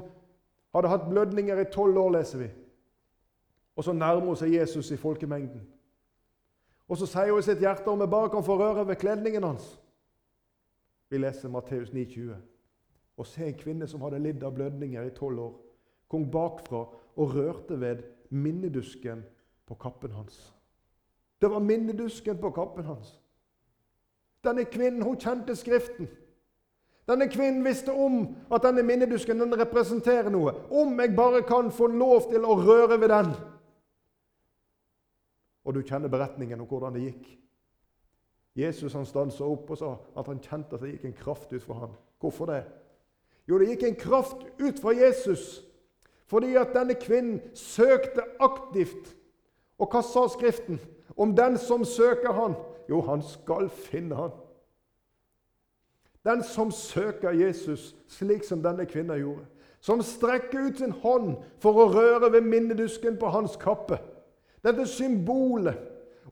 hadde 0.74 0.90
hatt 0.90 1.08
blødninger 1.10 1.60
i 1.60 1.70
tolv 1.72 1.98
år, 1.98 2.10
leser 2.18 2.38
vi. 2.38 2.48
Og 3.76 3.84
så 3.84 3.92
nærmer 3.92 4.26
hun 4.26 4.36
seg 4.36 4.54
Jesus 4.54 4.90
i 4.90 4.98
folkemengden. 4.98 5.62
Og 6.88 6.98
så 6.98 7.06
sier 7.06 7.30
hun 7.30 7.38
i 7.38 7.46
sitt 7.46 7.62
hjerte 7.62 7.90
om 7.90 8.02
jeg 8.02 8.10
bare 8.10 8.30
kan 8.30 8.44
få 8.44 8.58
røre 8.58 8.86
ved 8.88 8.98
kledningen 8.98 9.46
hans. 9.46 9.76
Vi 11.10 11.18
leser 11.18 11.48
Matteus 11.48 11.90
9,20. 11.90 12.34
Og 13.16 13.26
se 13.26 13.46
en 13.46 13.58
kvinne 13.58 13.86
som 13.88 14.02
hadde 14.02 14.18
lidd 14.22 14.42
av 14.46 14.54
blødninger 14.56 15.06
i 15.06 15.14
tolv 15.14 15.40
år, 15.42 15.54
kom 16.10 16.30
bakfra 16.30 16.86
og 17.16 17.34
rørte 17.34 17.80
ved 17.80 18.02
minnedusken 18.30 19.22
på 19.66 19.74
kappen 19.74 20.10
hans. 20.10 20.54
Det 21.40 21.50
var 21.50 21.58
minnedusken 21.58 22.38
på 22.38 22.50
kappen 22.50 22.84
hans. 22.84 23.20
Denne 24.44 24.64
kvinnen 24.64 25.02
hun 25.02 25.18
kjente 25.20 25.56
Skriften. 25.56 26.08
Denne 27.10 27.26
kvinnen 27.26 27.64
visste 27.66 27.90
om 27.90 28.20
at 28.54 28.62
denne 28.62 28.84
minnedusken 28.86 29.40
den 29.42 29.56
representerer 29.58 30.30
noe. 30.30 30.52
Om 30.70 31.00
jeg 31.02 31.16
bare 31.16 31.42
kan 31.42 31.72
få 31.74 31.88
lov 31.90 32.28
til 32.30 32.44
å 32.46 32.54
røre 32.60 33.00
ved 33.00 33.10
den. 33.10 33.32
Og 35.66 35.74
du 35.74 35.82
kjenner 35.82 36.12
beretningen 36.12 36.60
om 36.62 36.68
hvordan 36.70 36.94
det 36.94 37.08
gikk. 37.08 37.24
Jesus 38.60 38.94
han 38.94 39.06
stansa 39.06 39.46
opp 39.46 39.72
og 39.74 39.78
sa 39.78 39.90
at 40.18 40.30
han 40.30 40.42
kjente 40.42 40.76
at 40.76 40.84
det 40.84 40.92
gikk 40.94 41.08
en 41.08 41.18
kraft 41.18 41.52
ut 41.52 41.64
fra 41.64 41.80
ham. 41.82 41.98
Hvorfor 42.22 42.50
det? 42.50 42.62
Jo, 43.48 43.58
det 43.58 43.72
gikk 43.72 43.84
en 43.88 43.98
kraft 43.98 44.46
ut 44.60 44.78
fra 44.82 44.94
Jesus 44.94 45.64
fordi 46.30 46.52
at 46.54 46.70
denne 46.76 46.94
kvinnen 46.94 47.40
søkte 47.58 48.22
aktivt. 48.38 49.16
Og 49.82 49.90
hva 49.90 49.98
sa 50.06 50.28
Skriften 50.30 50.78
om 51.18 51.32
den 51.34 51.56
som 51.58 51.82
søker 51.82 52.30
han? 52.36 52.54
Jo, 52.86 53.00
han 53.02 53.24
skal 53.26 53.66
finne 53.66 54.14
han. 54.14 54.36
Den 56.24 56.42
som 56.42 56.70
søker 56.70 57.30
Jesus, 57.30 57.96
slik 58.08 58.44
som 58.44 58.62
denne 58.62 58.84
kvinnen 58.86 59.20
gjorde. 59.20 59.46
Som 59.80 60.02
strekker 60.04 60.66
ut 60.68 60.78
sin 60.78 60.92
hånd 60.92 61.38
for 61.62 61.78
å 61.80 61.88
røre 61.94 62.28
ved 62.34 62.44
minnedusken 62.44 63.16
på 63.16 63.30
hans 63.32 63.56
kappe. 63.60 63.96
Dette 64.60 64.84
symbolet 64.86 65.80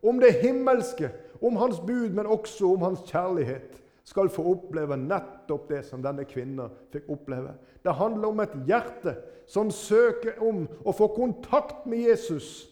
om 0.04 0.20
det 0.20 0.34
himmelske, 0.42 1.08
om 1.40 1.56
hans 1.56 1.80
bud, 1.80 2.12
men 2.12 2.26
også 2.26 2.74
om 2.74 2.84
hans 2.84 3.00
kjærlighet, 3.08 3.80
skal 4.04 4.30
få 4.32 4.44
oppleve 4.52 4.96
nettopp 4.96 5.66
det 5.68 5.82
som 5.84 6.02
denne 6.04 6.24
kvinnen 6.28 6.72
fikk 6.92 7.08
oppleve. 7.12 7.54
Det 7.84 7.96
handler 7.96 8.28
om 8.28 8.40
et 8.40 8.54
hjerte 8.68 9.16
som 9.48 9.72
søker 9.72 10.40
om 10.44 10.64
å 10.84 10.94
få 10.96 11.10
kontakt 11.16 11.86
med 11.88 12.06
Jesus. 12.08 12.68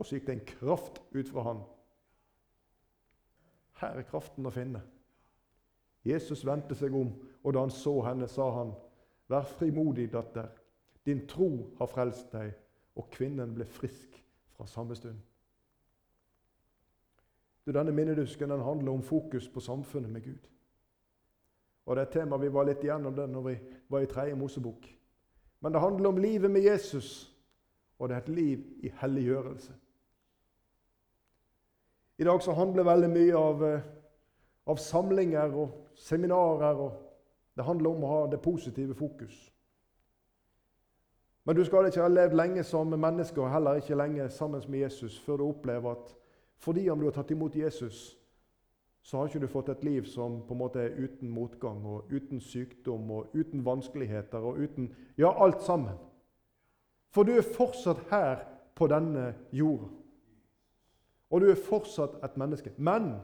Og 0.00 0.06
så 0.06 0.16
gikk 0.16 0.28
det 0.28 0.36
en 0.38 0.48
kraft 0.48 1.02
ut 1.12 1.28
fra 1.28 1.44
ham. 1.44 1.60
Her 3.80 4.00
er 4.00 4.08
kraften 4.08 4.48
å 4.48 4.52
finne. 4.52 4.80
Jesus 6.04 6.46
vendte 6.46 6.74
seg 6.74 6.94
om, 6.96 7.12
og 7.44 7.54
da 7.54 7.64
han 7.64 7.72
så 7.74 8.00
henne, 8.06 8.28
sa 8.28 8.50
han, 8.58 8.72
Vær 9.30 9.46
frimodig, 9.46 10.08
datter. 10.12 10.48
Din 11.06 11.26
tro 11.28 11.70
har 11.78 11.86
frelst 11.86 12.32
deg. 12.32 12.50
Og 12.98 13.06
kvinnen 13.14 13.52
ble 13.54 13.64
frisk 13.64 14.16
fra 14.56 14.66
samme 14.66 14.96
stund. 14.98 15.20
Du, 17.62 17.70
denne 17.72 17.92
minnedusken 17.94 18.50
den 18.50 18.64
handler 18.66 18.92
om 18.92 19.02
fokus 19.02 19.46
på 19.48 19.60
samfunnet 19.60 20.10
med 20.10 20.24
Gud. 20.24 20.48
Og 21.86 21.96
Det 21.96 22.02
er 22.02 22.06
et 22.06 22.12
tema 22.12 22.36
vi 22.36 22.52
var 22.52 22.66
litt 22.66 22.82
igjennom 22.84 23.14
det 23.14 23.28
når 23.30 23.42
vi 23.46 23.54
var 23.88 24.02
i 24.02 24.10
tredje 24.10 24.34
Mosebok. 24.34 24.88
Men 25.60 25.72
det 25.72 25.80
handler 25.80 26.08
om 26.08 26.18
livet 26.18 26.50
med 26.50 26.62
Jesus, 26.62 27.36
og 27.98 28.08
det 28.08 28.16
er 28.16 28.20
et 28.20 28.28
liv 28.28 28.66
i 28.82 28.92
helliggjørelse. 29.00 29.72
I 32.18 32.24
dag 32.24 32.42
så 32.42 32.52
handler 32.52 32.84
veldig 32.84 33.10
mye 33.10 33.36
av, 33.36 33.64
eh, 33.64 33.80
av 34.66 34.76
samlinger 34.76 35.54
og 35.56 35.86
seminarer. 35.94 36.74
og 36.74 36.92
Det 37.56 37.64
handler 37.64 37.90
om 37.90 38.04
å 38.04 38.12
ha 38.14 38.26
det 38.30 38.42
positive 38.42 38.94
fokus. 38.94 39.52
Men 41.44 41.56
du 41.56 41.64
skal 41.64 41.86
ikke 41.86 42.02
ha 42.02 42.08
levd 42.08 42.36
lenge 42.36 42.62
som 42.64 42.86
menneske 42.86 43.40
og 43.40 43.50
heller 43.50 43.80
ikke 43.80 43.96
lenge 43.96 44.28
sammen 44.30 44.62
med 44.68 44.80
Jesus 44.80 45.18
før 45.20 45.36
du 45.36 45.44
opplever 45.48 45.90
at 45.90 46.16
fordi 46.60 46.88
om 46.90 47.00
du 47.00 47.06
har 47.06 47.14
tatt 47.16 47.30
imot 47.30 47.56
Jesus, 47.56 48.18
så 49.02 49.16
har 49.16 49.28
ikke 49.28 49.40
du 49.40 49.48
fått 49.48 49.68
et 49.72 49.84
liv 49.84 50.04
som 50.04 50.42
på 50.44 50.54
en 50.54 50.60
måte 50.60 50.82
er 50.82 50.98
uten 50.98 51.30
motgang 51.32 51.80
og 51.88 52.12
uten 52.12 52.40
sykdom 52.40 53.10
og 53.10 53.32
uten 53.34 53.64
vanskeligheter 53.64 54.44
og 54.44 54.58
uten 54.60 54.90
Ja, 55.18 55.32
alt 55.44 55.62
sammen. 55.62 55.96
For 57.10 57.22
du 57.22 57.32
er 57.32 57.54
fortsatt 57.56 58.04
her 58.10 58.44
på 58.74 58.86
denne 58.86 59.34
jorda. 59.52 59.88
Og 61.30 61.40
du 61.40 61.50
er 61.50 61.64
fortsatt 61.68 62.20
et 62.24 62.36
menneske. 62.36 62.72
Men 62.76 63.14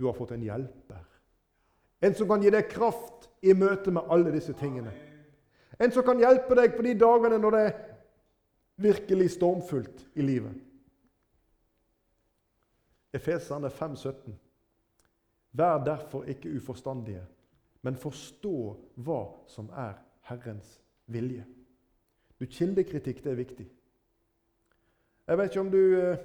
du 0.00 0.06
har 0.06 0.12
fått 0.16 0.30
en 0.30 0.42
hjelper. 0.42 1.04
En 2.00 2.14
som 2.14 2.28
kan 2.28 2.40
gi 2.40 2.48
deg 2.48 2.70
kraft 2.72 3.26
i 3.44 3.52
møte 3.52 3.92
med 3.92 4.08
alle 4.08 4.32
disse 4.32 4.54
tingene. 4.56 4.94
En 5.76 5.92
som 5.92 6.06
kan 6.06 6.22
hjelpe 6.22 6.56
deg 6.56 6.72
på 6.72 6.84
de 6.86 6.94
dagene 6.96 7.36
når 7.36 7.52
det 7.52 7.60
er 7.66 7.74
virkelig 8.80 9.26
stormfullt 9.34 10.06
i 10.16 10.24
livet. 10.24 10.56
Efeserne 13.12 13.68
5,17. 13.68 14.32
Vær 15.52 15.84
derfor 15.84 16.24
ikke 16.24 16.56
uforstandige, 16.56 17.26
men 17.84 18.00
forstå 18.00 18.56
hva 19.04 19.20
som 19.52 19.68
er 19.76 19.98
Herrens 20.30 20.78
vilje. 21.12 21.44
Du, 22.40 22.46
Kildekritikk 22.48 23.20
det 23.24 23.34
er 23.34 23.42
viktig. 23.44 23.68
Jeg 25.28 25.38
vet 25.38 25.52
ikke 25.52 25.60
om 25.60 25.72
du 25.76 25.82
eh, 26.00 26.22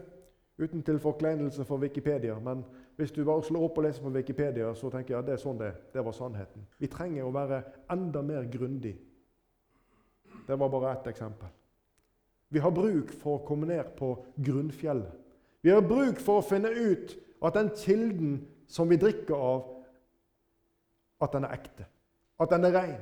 Uten 0.58 0.84
til 0.84 1.00
forkleinelse 1.00 1.66
for 1.66 1.78
Wikipedia, 1.78 2.40
men 2.40 2.64
hvis 2.96 3.12
du 3.12 3.26
bare 3.28 3.44
slår 3.44 3.66
opp 3.68 3.78
og 3.78 3.84
leser 3.84 4.04
på 4.04 4.10
Wikipedia, 4.16 4.70
så 4.76 4.90
tenker 4.90 5.14
jeg 5.14 5.20
at 5.20 5.28
det 5.28 5.34
er 5.34 5.42
sånn 5.42 5.60
det 5.60 5.74
Det 5.94 6.06
var 6.06 6.16
sannheten. 6.16 6.68
Vi 6.80 6.88
trenger 6.88 7.26
å 7.26 7.34
være 7.36 7.64
enda 7.92 8.22
mer 8.22 8.48
grundig. 8.52 8.96
Det 10.48 10.60
var 10.60 10.70
bare 10.70 10.94
ett 10.94 11.08
eksempel. 11.08 11.50
Vi 12.50 12.60
har 12.60 12.72
bruk 12.72 13.12
for 13.12 13.40
å 13.40 13.46
komme 13.46 13.68
ned 13.68 13.96
på 13.98 14.14
grunnfjellet. 14.38 15.12
Vi 15.62 15.72
har 15.74 15.82
bruk 15.82 16.20
for 16.20 16.40
å 16.40 16.46
finne 16.46 16.70
ut 16.70 17.18
at 17.44 17.54
den 17.54 17.70
kilden 17.76 18.38
som 18.68 18.90
vi 18.90 18.98
drikker 19.02 19.36
av, 19.36 19.64
at 21.22 21.34
den 21.34 21.44
er 21.44 21.56
ekte. 21.58 21.88
At 22.40 22.52
den 22.52 22.66
er 22.66 22.76
ren. 22.76 23.02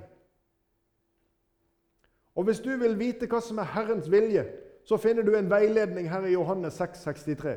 Og 2.35 2.47
hvis 2.47 2.61
du 2.65 2.71
vil 2.77 2.95
vite 2.97 3.27
hva 3.29 3.41
som 3.43 3.59
er 3.61 3.69
Herrens 3.75 4.09
vilje, 4.09 4.45
så 4.85 4.97
finner 4.97 5.23
du 5.23 5.35
en 5.35 5.49
veiledning 5.51 6.09
her 6.11 6.25
i 6.27 6.33
Johannes 6.33 6.73
6, 6.73 7.03
63. 7.03 7.55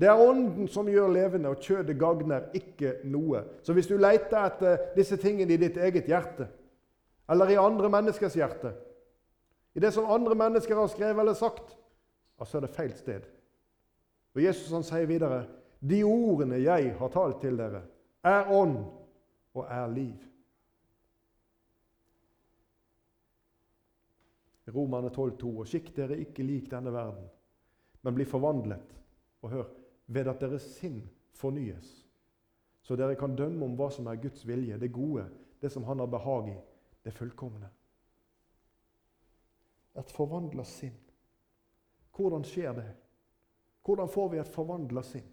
Det 0.00 0.08
er 0.08 0.20
Ånden 0.20 0.68
som 0.68 0.88
gjør 0.88 1.12
levende, 1.12 1.50
og 1.52 1.60
kjødet 1.62 1.98
gagner 2.00 2.48
ikke 2.56 2.96
noe. 3.04 3.44
Så 3.62 3.74
hvis 3.76 3.90
du 3.90 3.98
leter 4.00 4.40
etter 4.40 4.88
disse 4.96 5.18
tingene 5.20 5.54
i 5.54 5.60
ditt 5.60 5.76
eget 5.76 6.08
hjerte, 6.10 6.48
eller 7.30 7.52
i 7.52 7.60
andre 7.60 7.90
menneskers 7.92 8.34
hjerte, 8.34 8.72
i 9.74 9.80
det 9.80 9.92
som 9.94 10.10
andre 10.10 10.34
mennesker 10.36 10.76
har 10.76 10.90
skrevet 10.90 11.20
eller 11.20 11.36
sagt, 11.38 11.76
altså 12.40 12.58
er 12.58 12.66
det 12.66 12.74
feil 12.74 12.96
sted. 12.96 13.28
Og 14.34 14.42
Jesus 14.42 14.72
han 14.72 14.84
sier 14.84 15.06
videre, 15.06 15.44
'De 15.82 16.02
ordene 16.04 16.62
jeg 16.62 16.94
har 16.98 17.08
talt 17.08 17.40
til 17.40 17.58
dere, 17.58 17.82
er 18.24 18.50
ånd 18.50 18.76
og 19.54 19.66
er 19.68 19.86
liv.' 19.86 20.31
Romerne 24.68 25.08
12,2.: 25.10 25.58
Og 25.58 25.66
skikk 25.66 25.90
dere 25.96 26.20
ikke 26.22 26.46
lik 26.46 26.70
denne 26.70 26.92
verden, 26.94 27.26
men 28.02 28.14
bli 28.14 28.24
forvandlet. 28.24 28.94
Og 29.42 29.50
hør 29.50 29.70
ved 30.06 30.28
at 30.30 30.40
deres 30.40 30.66
sinn 30.76 31.00
fornyes, 31.34 31.90
så 32.82 32.96
dere 32.96 33.16
kan 33.18 33.36
dømme 33.36 33.64
om 33.66 33.74
hva 33.78 33.88
som 33.90 34.06
er 34.06 34.20
Guds 34.22 34.46
vilje, 34.46 34.78
det 34.78 34.92
gode, 34.92 35.26
det 35.62 35.70
som 35.72 35.84
Han 35.84 35.98
har 35.98 36.06
behag 36.06 36.48
i, 36.48 36.56
det 37.04 37.14
fullkomne. 37.14 37.70
Et 39.98 40.10
forvandla 40.10 40.64
sinn. 40.64 40.98
Hvordan 42.16 42.44
skjer 42.44 42.72
det? 42.72 42.88
Hvordan 43.84 44.08
får 44.08 44.28
vi 44.28 44.38
et 44.38 44.48
forvandla 44.48 45.02
sinn? 45.02 45.28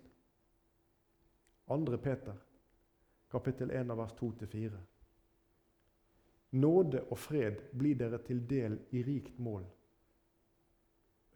2. 1.70 1.98
Peter, 2.02 2.34
kapittel 3.32 3.72
1, 3.72 3.98
vers 3.98 4.14
2-4. 4.14 4.80
Nåde 6.52 7.04
og 7.10 7.18
fred 7.18 7.62
blir 7.78 7.98
dere 8.00 8.18
til 8.26 8.42
del 8.50 8.80
i 8.92 9.04
rikt 9.06 9.40
mål. 9.40 9.66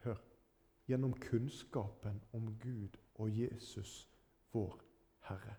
Hør 0.05 0.21
gjennom 0.89 1.13
kunnskapen 1.13 2.21
om 2.33 2.49
Gud 2.61 2.97
og 3.21 3.29
Jesus, 3.29 4.07
vår 4.51 4.79
Herre. 5.29 5.55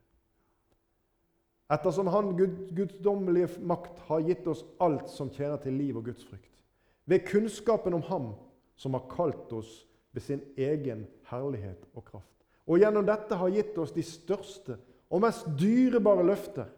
Ettersom 1.73 2.07
Han, 2.07 2.35
guddommelige 2.77 3.61
makt, 3.63 3.99
har 4.09 4.21
gitt 4.27 4.47
oss 4.47 4.65
alt 4.81 5.09
som 5.11 5.31
tjener 5.33 5.57
til 5.63 5.79
liv 5.79 5.97
og 5.97 6.05
Guds 6.11 6.25
frykt. 6.25 6.51
Ved 7.07 7.25
kunnskapen 7.29 7.95
om 7.95 8.03
Ham 8.11 8.33
som 8.77 8.95
har 8.95 9.07
kalt 9.11 9.53
oss 9.53 9.85
ved 10.13 10.23
sin 10.23 10.43
egen 10.57 11.07
herlighet 11.31 11.87
og 11.95 12.05
kraft. 12.05 12.31
Og 12.67 12.79
gjennom 12.81 13.07
dette 13.07 13.37
har 13.37 13.53
gitt 13.53 13.79
oss 13.79 13.93
de 13.93 14.03
største 14.03 14.77
og 15.11 15.23
mest 15.25 15.47
dyrebare 15.59 16.25
løfter 16.27 16.71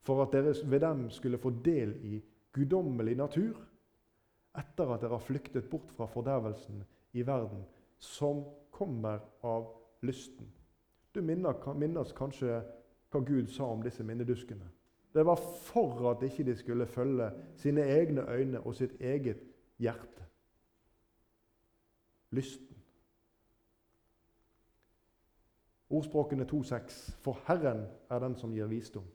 for 0.00 0.22
at 0.22 0.32
dere 0.32 0.54
ved 0.64 0.80
dem 0.80 1.10
skulle 1.10 1.38
få 1.38 1.50
del 1.64 1.94
i 2.04 2.20
guddommelig 2.52 3.16
natur, 3.16 3.58
etter 4.58 4.94
at 4.94 5.02
dere 5.02 5.16
har 5.16 5.24
flyktet 5.24 5.70
bort 5.70 5.92
fra 5.96 6.06
fordervelsen 6.06 6.84
i 7.12 7.26
verden, 7.26 7.64
som 7.98 8.44
kommer 8.70 9.20
av 9.42 9.68
lysten. 10.02 10.48
Du 11.14 11.20
minnes 11.22 12.12
kanskje 12.16 12.60
hva 13.10 13.20
Gud 13.24 13.48
sa 13.50 13.70
om 13.72 13.82
disse 13.82 14.04
minneduskene. 14.04 14.68
Det 15.14 15.24
var 15.26 15.40
for 15.40 16.10
at 16.10 16.22
ikke 16.22 16.44
de 16.44 16.56
skulle 16.56 16.86
følge 16.86 17.30
sine 17.56 17.82
egne 17.82 18.26
øyne 18.30 18.60
og 18.60 18.74
sitt 18.74 19.00
eget 19.00 19.40
hjerte. 19.78 20.26
Lysten. 22.30 22.76
Ordspråkene 25.90 26.44
2,6.: 26.44 27.16
For 27.24 27.38
Herren 27.46 27.86
er 28.10 28.18
den 28.18 28.36
som 28.36 28.52
gir 28.52 28.66
visdom. 28.66 29.06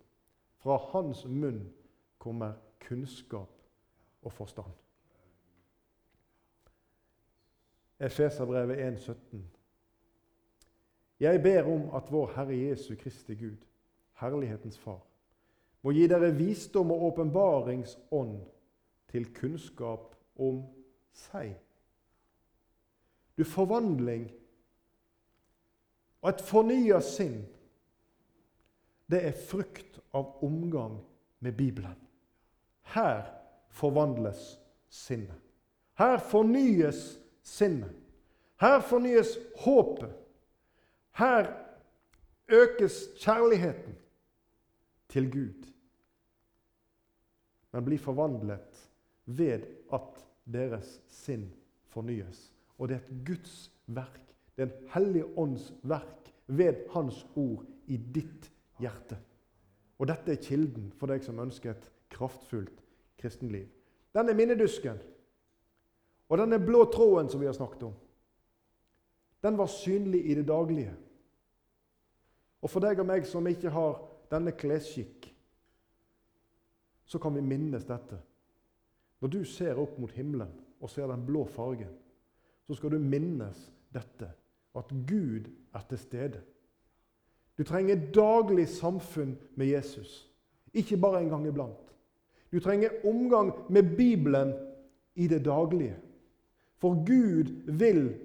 Fra 0.64 0.78
hans 0.94 1.26
munn 1.28 1.66
kommer 2.18 2.54
kunnskap 2.80 3.52
og 4.24 4.34
forstand. 4.34 4.72
Efeserbrevet 8.00 8.78
1,17. 8.78 9.38
Jeg 11.20 11.44
ber 11.44 11.64
om 11.64 11.96
at 11.96 12.12
vår 12.12 12.32
Herre 12.36 12.56
Jesu 12.58 12.96
Kristi 12.96 13.36
Gud, 13.36 13.58
Herlighetens 14.14 14.80
Far, 14.80 15.02
må 15.82 15.92
gi 15.92 16.08
dere 16.08 16.32
visdom 16.36 16.92
og 16.92 17.04
åpenbaringsånd 17.04 18.38
til 19.12 19.28
kunnskap 19.36 20.16
om 20.40 20.64
seg. 21.12 21.58
Du, 23.38 23.44
forvandling 23.44 24.30
og 26.22 26.30
et 26.30 26.44
fornya 26.48 27.02
sinn, 27.04 27.42
det 29.12 29.20
er 29.28 29.42
frukt 29.50 30.00
av 30.14 30.44
omgang 30.44 31.00
med 31.40 31.56
Bibelen. 31.58 31.96
Her 32.82 33.24
forvandles 33.70 34.60
sinnet. 34.90 35.42
Her 35.98 36.18
fornyes 36.18 37.20
sinnet. 37.44 37.96
Her 38.62 38.80
fornyes 38.82 39.38
håpet. 39.60 40.14
Her 41.12 41.52
økes 42.48 43.04
kjærligheten 43.20 43.98
til 45.10 45.32
Gud. 45.32 45.68
Men 47.72 47.86
blir 47.86 48.02
forvandlet 48.02 48.90
ved 49.26 49.66
at 49.94 50.24
deres 50.46 51.00
sinn 51.10 51.50
fornyes. 51.94 52.52
Og 52.78 52.90
det 52.90 52.98
er 52.98 53.06
et 53.06 53.26
Guds 53.26 53.72
verk. 53.88 54.22
Det 54.56 54.66
er 54.66 54.70
en 54.70 54.90
hellig 54.94 55.24
ånds 55.38 55.72
verk 55.84 56.34
ved 56.48 56.86
Hans 56.94 57.26
ord 57.36 57.66
i 57.88 57.98
ditt 57.98 58.53
hjerte. 58.82 59.18
Og 60.00 60.10
dette 60.10 60.34
er 60.34 60.42
kilden 60.42 60.92
for 60.98 61.12
deg 61.12 61.24
som 61.26 61.40
ønsker 61.40 61.74
et 61.74 61.90
kraftfullt 62.14 62.82
kristenliv. 63.20 63.68
Denne 64.14 64.36
minnedusken 64.38 65.00
og 66.30 66.40
denne 66.40 66.60
blå 66.62 66.86
tråden 66.92 67.30
som 67.30 67.42
vi 67.42 67.50
har 67.50 67.56
snakket 67.58 67.88
om, 67.90 67.94
den 69.44 69.58
var 69.60 69.68
synlig 69.68 70.26
i 70.26 70.36
det 70.40 70.48
daglige. 70.48 70.94
Og 72.64 72.72
for 72.72 72.84
deg 72.84 73.02
og 73.04 73.10
meg 73.10 73.26
som 73.28 73.48
ikke 73.48 73.74
har 73.74 73.98
denne 74.32 74.54
klesskikk, 74.56 75.28
så 77.06 77.20
kan 77.20 77.36
vi 77.36 77.44
minnes 77.44 77.84
dette. 77.86 78.18
Når 79.20 79.32
du 79.32 79.44
ser 79.48 79.80
opp 79.80 79.98
mot 80.00 80.12
himmelen 80.16 80.54
og 80.80 80.90
ser 80.90 81.12
den 81.12 81.26
blå 81.28 81.44
fargen, 81.52 81.92
så 82.68 82.76
skal 82.76 82.96
du 82.96 83.04
minnes 83.04 83.60
dette, 83.94 84.30
at 84.74 84.96
Gud 85.08 85.50
er 85.76 85.84
til 85.90 86.00
stede. 86.00 86.42
Du 87.58 87.64
trenger 87.64 88.00
daglig 88.14 88.68
samfunn 88.68 89.36
med 89.56 89.68
Jesus, 89.68 90.30
ikke 90.74 90.98
bare 90.98 91.22
en 91.22 91.30
gang 91.30 91.48
iblant. 91.48 91.94
Du 92.52 92.60
trenger 92.60 92.90
omgang 93.06 93.54
med 93.70 93.96
Bibelen 93.98 94.54
i 95.16 95.28
det 95.28 95.46
daglige. 95.46 95.96
For 96.78 97.06
Gud 97.06 97.52
vil 97.78 98.16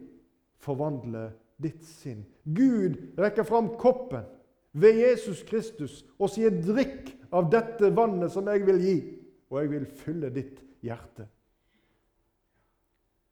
forvandle 0.56 1.30
ditt 1.62 1.84
sinn. 1.84 2.24
Gud 2.44 2.96
rekker 3.18 3.46
fram 3.46 3.68
koppen 3.78 4.24
ved 4.72 5.00
Jesus 5.00 5.42
Kristus 5.42 6.04
og 6.18 6.30
sier 6.30 6.50
'drikk 6.50 7.14
av 7.32 7.50
dette 7.52 7.90
vannet 7.96 8.32
som 8.32 8.48
jeg 8.48 8.66
vil 8.66 8.80
gi', 8.80 9.18
og 9.50 9.60
jeg 9.60 9.70
vil 9.70 9.86
fylle 9.86 10.30
ditt 10.34 10.60
hjerte. 10.82 11.28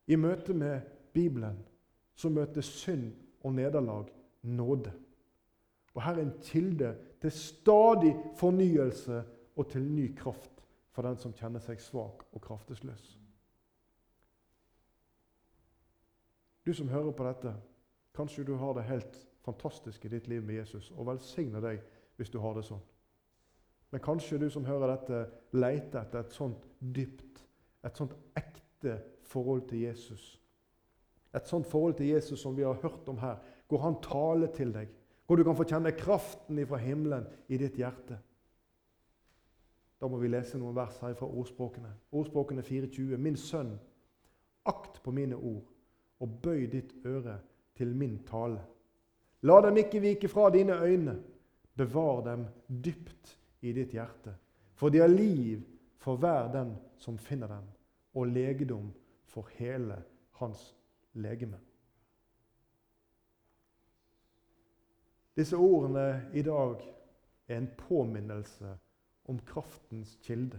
I 0.07 0.17
møte 0.17 0.55
med 0.55 0.81
Bibelen 1.13 1.59
så 2.15 2.29
møter 2.29 2.61
synd 2.61 3.13
og 3.43 3.55
nederlag 3.55 4.07
nåde. 4.43 4.93
Og 5.97 6.03
her 6.05 6.19
er 6.19 6.27
en 6.27 6.39
kilde 6.45 6.91
til 7.21 7.33
stadig 7.33 8.13
fornyelse 8.37 9.23
og 9.57 9.69
til 9.73 9.83
ny 9.83 10.11
kraft 10.17 10.53
for 10.93 11.03
den 11.03 11.17
som 11.21 11.33
kjenner 11.37 11.63
seg 11.65 11.81
svak 11.81 12.27
og 12.33 12.43
kraftesløs. 12.45 13.15
Du 16.67 16.73
som 16.75 16.89
hører 16.89 17.15
på 17.17 17.25
dette, 17.25 17.53
kanskje 18.17 18.45
du 18.45 18.57
har 18.61 18.75
det 18.77 18.85
helt 18.89 19.17
fantastisk 19.47 20.05
i 20.05 20.11
ditt 20.13 20.29
liv 20.29 20.43
med 20.43 20.59
Jesus, 20.59 20.91
og 20.91 21.07
velsigne 21.07 21.63
deg 21.63 21.81
hvis 22.17 22.33
du 22.33 22.41
har 22.43 22.57
det 22.57 22.65
sånn. 22.67 22.83
Men 23.93 24.03
kanskje 24.03 24.41
du 24.43 24.49
som 24.51 24.67
hører 24.67 24.97
dette, 24.97 25.21
leter 25.55 26.01
etter 26.03 26.25
et 26.25 26.35
sånt 26.35 26.65
dypt, 26.81 27.45
et 27.87 27.97
sånt 27.97 28.17
ekte 28.37 28.99
forhold 29.31 29.69
til 29.71 29.85
Jesus. 29.87 30.25
Et 31.37 31.49
sånt 31.49 31.69
forhold 31.71 31.95
til 32.01 32.11
Jesus 32.11 32.41
som 32.43 32.57
vi 32.57 32.67
har 32.67 32.81
hørt 32.83 33.09
om 33.09 33.21
her, 33.23 33.39
hvor 33.69 33.85
han 33.85 34.01
taler 34.03 34.51
til 34.53 34.75
deg 34.75 34.91
hvor 35.27 35.37
du 35.37 35.45
kan 35.45 35.57
få 35.57 35.67
kjenne 35.67 35.93
kraften 35.99 36.61
fra 36.67 36.79
himmelen 36.81 37.27
i 37.49 37.59
ditt 37.59 37.79
hjerte. 37.79 38.19
Da 40.01 40.09
må 40.09 40.21
vi 40.21 40.29
lese 40.29 40.59
noen 40.61 40.77
vers 40.77 40.99
her 41.03 41.17
fra 41.19 41.27
ordspråkene. 41.27 41.91
Ordspråkene 42.13 42.63
24. 42.63 43.19
Min 43.19 43.37
sønn, 43.41 43.73
akt 44.69 45.01
på 45.03 45.15
mine 45.15 45.37
ord, 45.37 45.65
og 46.21 46.41
bøy 46.43 46.67
ditt 46.71 46.93
øre 47.07 47.39
til 47.77 47.95
min 47.97 48.19
tale. 48.29 48.61
La 49.43 49.61
dem 49.65 49.81
ikke 49.81 50.03
vike 50.05 50.29
fra 50.29 50.51
dine 50.53 50.77
øyne. 50.83 51.17
Bevar 51.77 52.23
dem 52.25 52.47
dypt 52.69 53.35
i 53.61 53.73
ditt 53.77 53.93
hjerte. 53.93 54.33
For 54.77 54.93
de 54.93 55.03
har 55.03 55.13
liv 55.13 55.65
for 56.01 56.17
hver 56.21 56.53
den 56.53 56.77
som 57.01 57.19
finner 57.19 57.51
dem, 57.51 57.65
og 58.15 58.33
legedom 58.33 58.93
for 59.29 59.49
hele 59.59 59.99
hans 60.41 60.71
legeme. 61.15 61.59
Disse 65.37 65.57
ordene 65.57 66.31
i 66.35 66.43
dag 66.43 66.81
er 67.49 67.59
en 67.59 67.69
påminnelse 67.79 68.79
om 69.25 69.39
kraftens 69.39 70.19
kilde. 70.23 70.59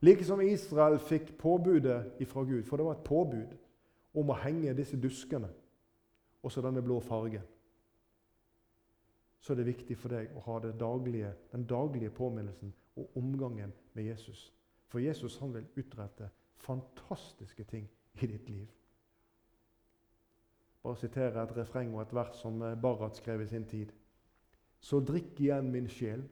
Like 0.00 0.24
som 0.24 0.40
Israel 0.40 0.98
fikk 0.98 1.34
påbudet 1.38 2.20
ifra 2.20 2.42
Gud, 2.42 2.64
for 2.64 2.76
det 2.76 2.86
var 2.86 2.96
et 2.96 3.04
påbud 3.04 3.56
om 4.16 4.30
å 4.32 4.38
henge 4.40 4.72
disse 4.74 4.96
duskene, 4.96 5.50
også 6.42 6.62
denne 6.64 6.82
blå 6.82 7.00
fargen, 7.04 7.44
så 9.40 9.52
er 9.52 9.60
det 9.60 9.70
viktig 9.70 9.96
for 9.96 10.12
deg 10.12 10.32
å 10.36 10.42
ha 10.44 10.58
daglige, 10.60 11.32
den 11.52 11.64
daglige 11.68 12.10
påminnelsen 12.12 12.72
og 12.96 13.16
omgangen 13.16 13.72
med 13.92 14.04
Jesus. 14.04 14.50
For 14.88 15.00
Jesus 15.00 15.38
han 15.40 15.54
vil 15.54 15.68
utrette 15.80 16.28
fantastiske 16.60 17.64
ting 17.64 17.88
i 18.20 18.26
ditt 18.26 18.48
liv. 18.48 18.68
Bare 20.82 20.96
sitere 20.96 21.42
et 21.42 21.56
refreng 21.56 21.92
og 21.94 22.02
et 22.02 22.14
vers 22.16 22.36
som 22.40 22.62
eh, 22.62 22.76
Barrat 22.80 23.16
skrev 23.16 23.42
i 23.44 23.48
sin 23.50 23.66
tid. 23.68 23.92
Så 24.80 25.00
drikk 25.04 25.40
igjen 25.40 25.68
min 25.72 25.88
sjel, 25.92 26.22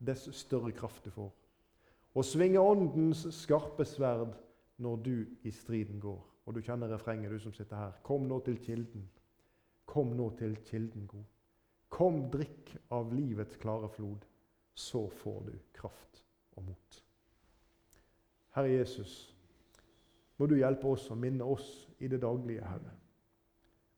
dess 0.00 0.28
større 0.36 0.72
kraft 0.72 1.04
du 1.04 1.12
får. 1.12 1.30
Og 2.16 2.24
svinge 2.24 2.60
åndens 2.60 3.26
skarpe 3.36 3.84
sverd 3.88 4.32
når 4.82 4.96
du 5.04 5.14
i 5.44 5.52
striden 5.52 6.00
går. 6.00 6.20
Og 6.46 6.56
du 6.56 6.60
kjenner 6.64 6.90
refrenget, 6.90 7.30
du 7.30 7.38
som 7.38 7.52
sitter 7.54 7.76
her. 7.76 8.00
Kom 8.02 8.26
nå 8.28 8.40
til 8.44 8.58
kilden. 8.64 9.04
Kom 9.86 10.16
nå 10.16 10.30
til 10.38 10.56
kilden 10.66 11.06
god. 11.06 11.28
Kom, 11.92 12.24
drikk 12.32 12.72
av 12.90 13.12
livets 13.12 13.60
klare 13.60 13.88
flod. 13.92 14.24
Så 14.74 15.06
får 15.20 15.40
du 15.50 15.52
kraft 15.76 16.24
og 16.56 16.64
mot. 16.64 17.02
Herre 18.56 18.72
Jesus, 18.72 19.12
må 20.36 20.48
du 20.48 20.56
hjelpe 20.58 20.88
oss 20.88 21.06
og 21.12 21.20
minne 21.20 21.44
oss 21.44 21.68
i 22.00 22.08
det 22.08 22.20
daglige, 22.24 22.64
Herre, 22.66 22.92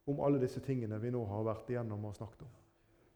om 0.07 0.21
alle 0.21 0.41
disse 0.41 0.61
tingene 0.61 0.99
vi 1.01 1.13
nå 1.13 1.25
har 1.29 1.47
vært 1.47 1.71
igjennom 1.73 2.05
og 2.05 2.17
snakket 2.17 2.43
om. 2.45 2.55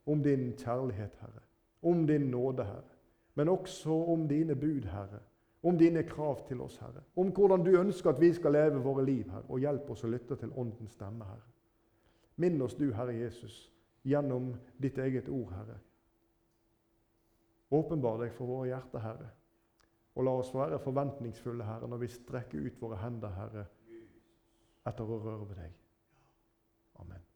Om 0.09 0.23
din 0.25 0.53
kjærlighet, 0.57 1.17
Herre. 1.21 1.43
Om 1.83 2.07
din 2.07 2.31
nåde, 2.31 2.65
Herre. 2.65 2.97
Men 3.35 3.49
også 3.49 3.95
om 4.13 4.29
dine 4.29 4.57
bud, 4.57 4.89
Herre. 4.89 5.21
Om 5.63 5.79
dine 5.79 6.03
krav 6.03 6.47
til 6.49 6.61
oss, 6.61 6.79
Herre. 6.79 7.03
Om 7.17 7.33
hvordan 7.35 7.65
du 7.65 7.75
ønsker 7.81 8.11
at 8.11 8.21
vi 8.21 8.33
skal 8.33 8.53
leve 8.53 8.81
våre 8.83 9.05
liv, 9.05 9.29
Herre. 9.31 9.45
Og 9.49 9.61
hjelp 9.61 9.91
oss 9.91 10.05
å 10.05 10.13
lytte 10.13 10.39
til 10.41 10.55
Åndens 10.57 10.97
stemme, 10.97 11.29
Herre. 11.29 11.51
Minn 12.39 12.63
oss 12.63 12.77
du, 12.79 12.89
Herre 12.95 13.17
Jesus, 13.17 13.67
gjennom 14.07 14.55
ditt 14.81 14.99
eget 14.99 15.29
ord, 15.29 15.53
Herre. 15.53 15.81
Åpenbar 17.75 18.23
deg 18.23 18.33
for 18.33 18.49
våre 18.49 18.71
hjerter, 18.71 19.03
Herre. 19.05 19.29
Og 20.17 20.25
la 20.25 20.33
oss 20.41 20.55
være 20.55 20.81
forventningsfulle, 20.83 21.67
Herre, 21.67 21.91
når 21.91 22.01
vi 22.07 22.09
strekker 22.15 22.65
ut 22.65 22.81
våre 22.81 23.03
hender, 23.03 23.35
Herre, 23.37 23.67
etter 24.89 25.05
å 25.05 25.19
røre 25.21 25.45
ved 25.51 25.61
deg. 25.67 25.77
Amen. 27.01 27.28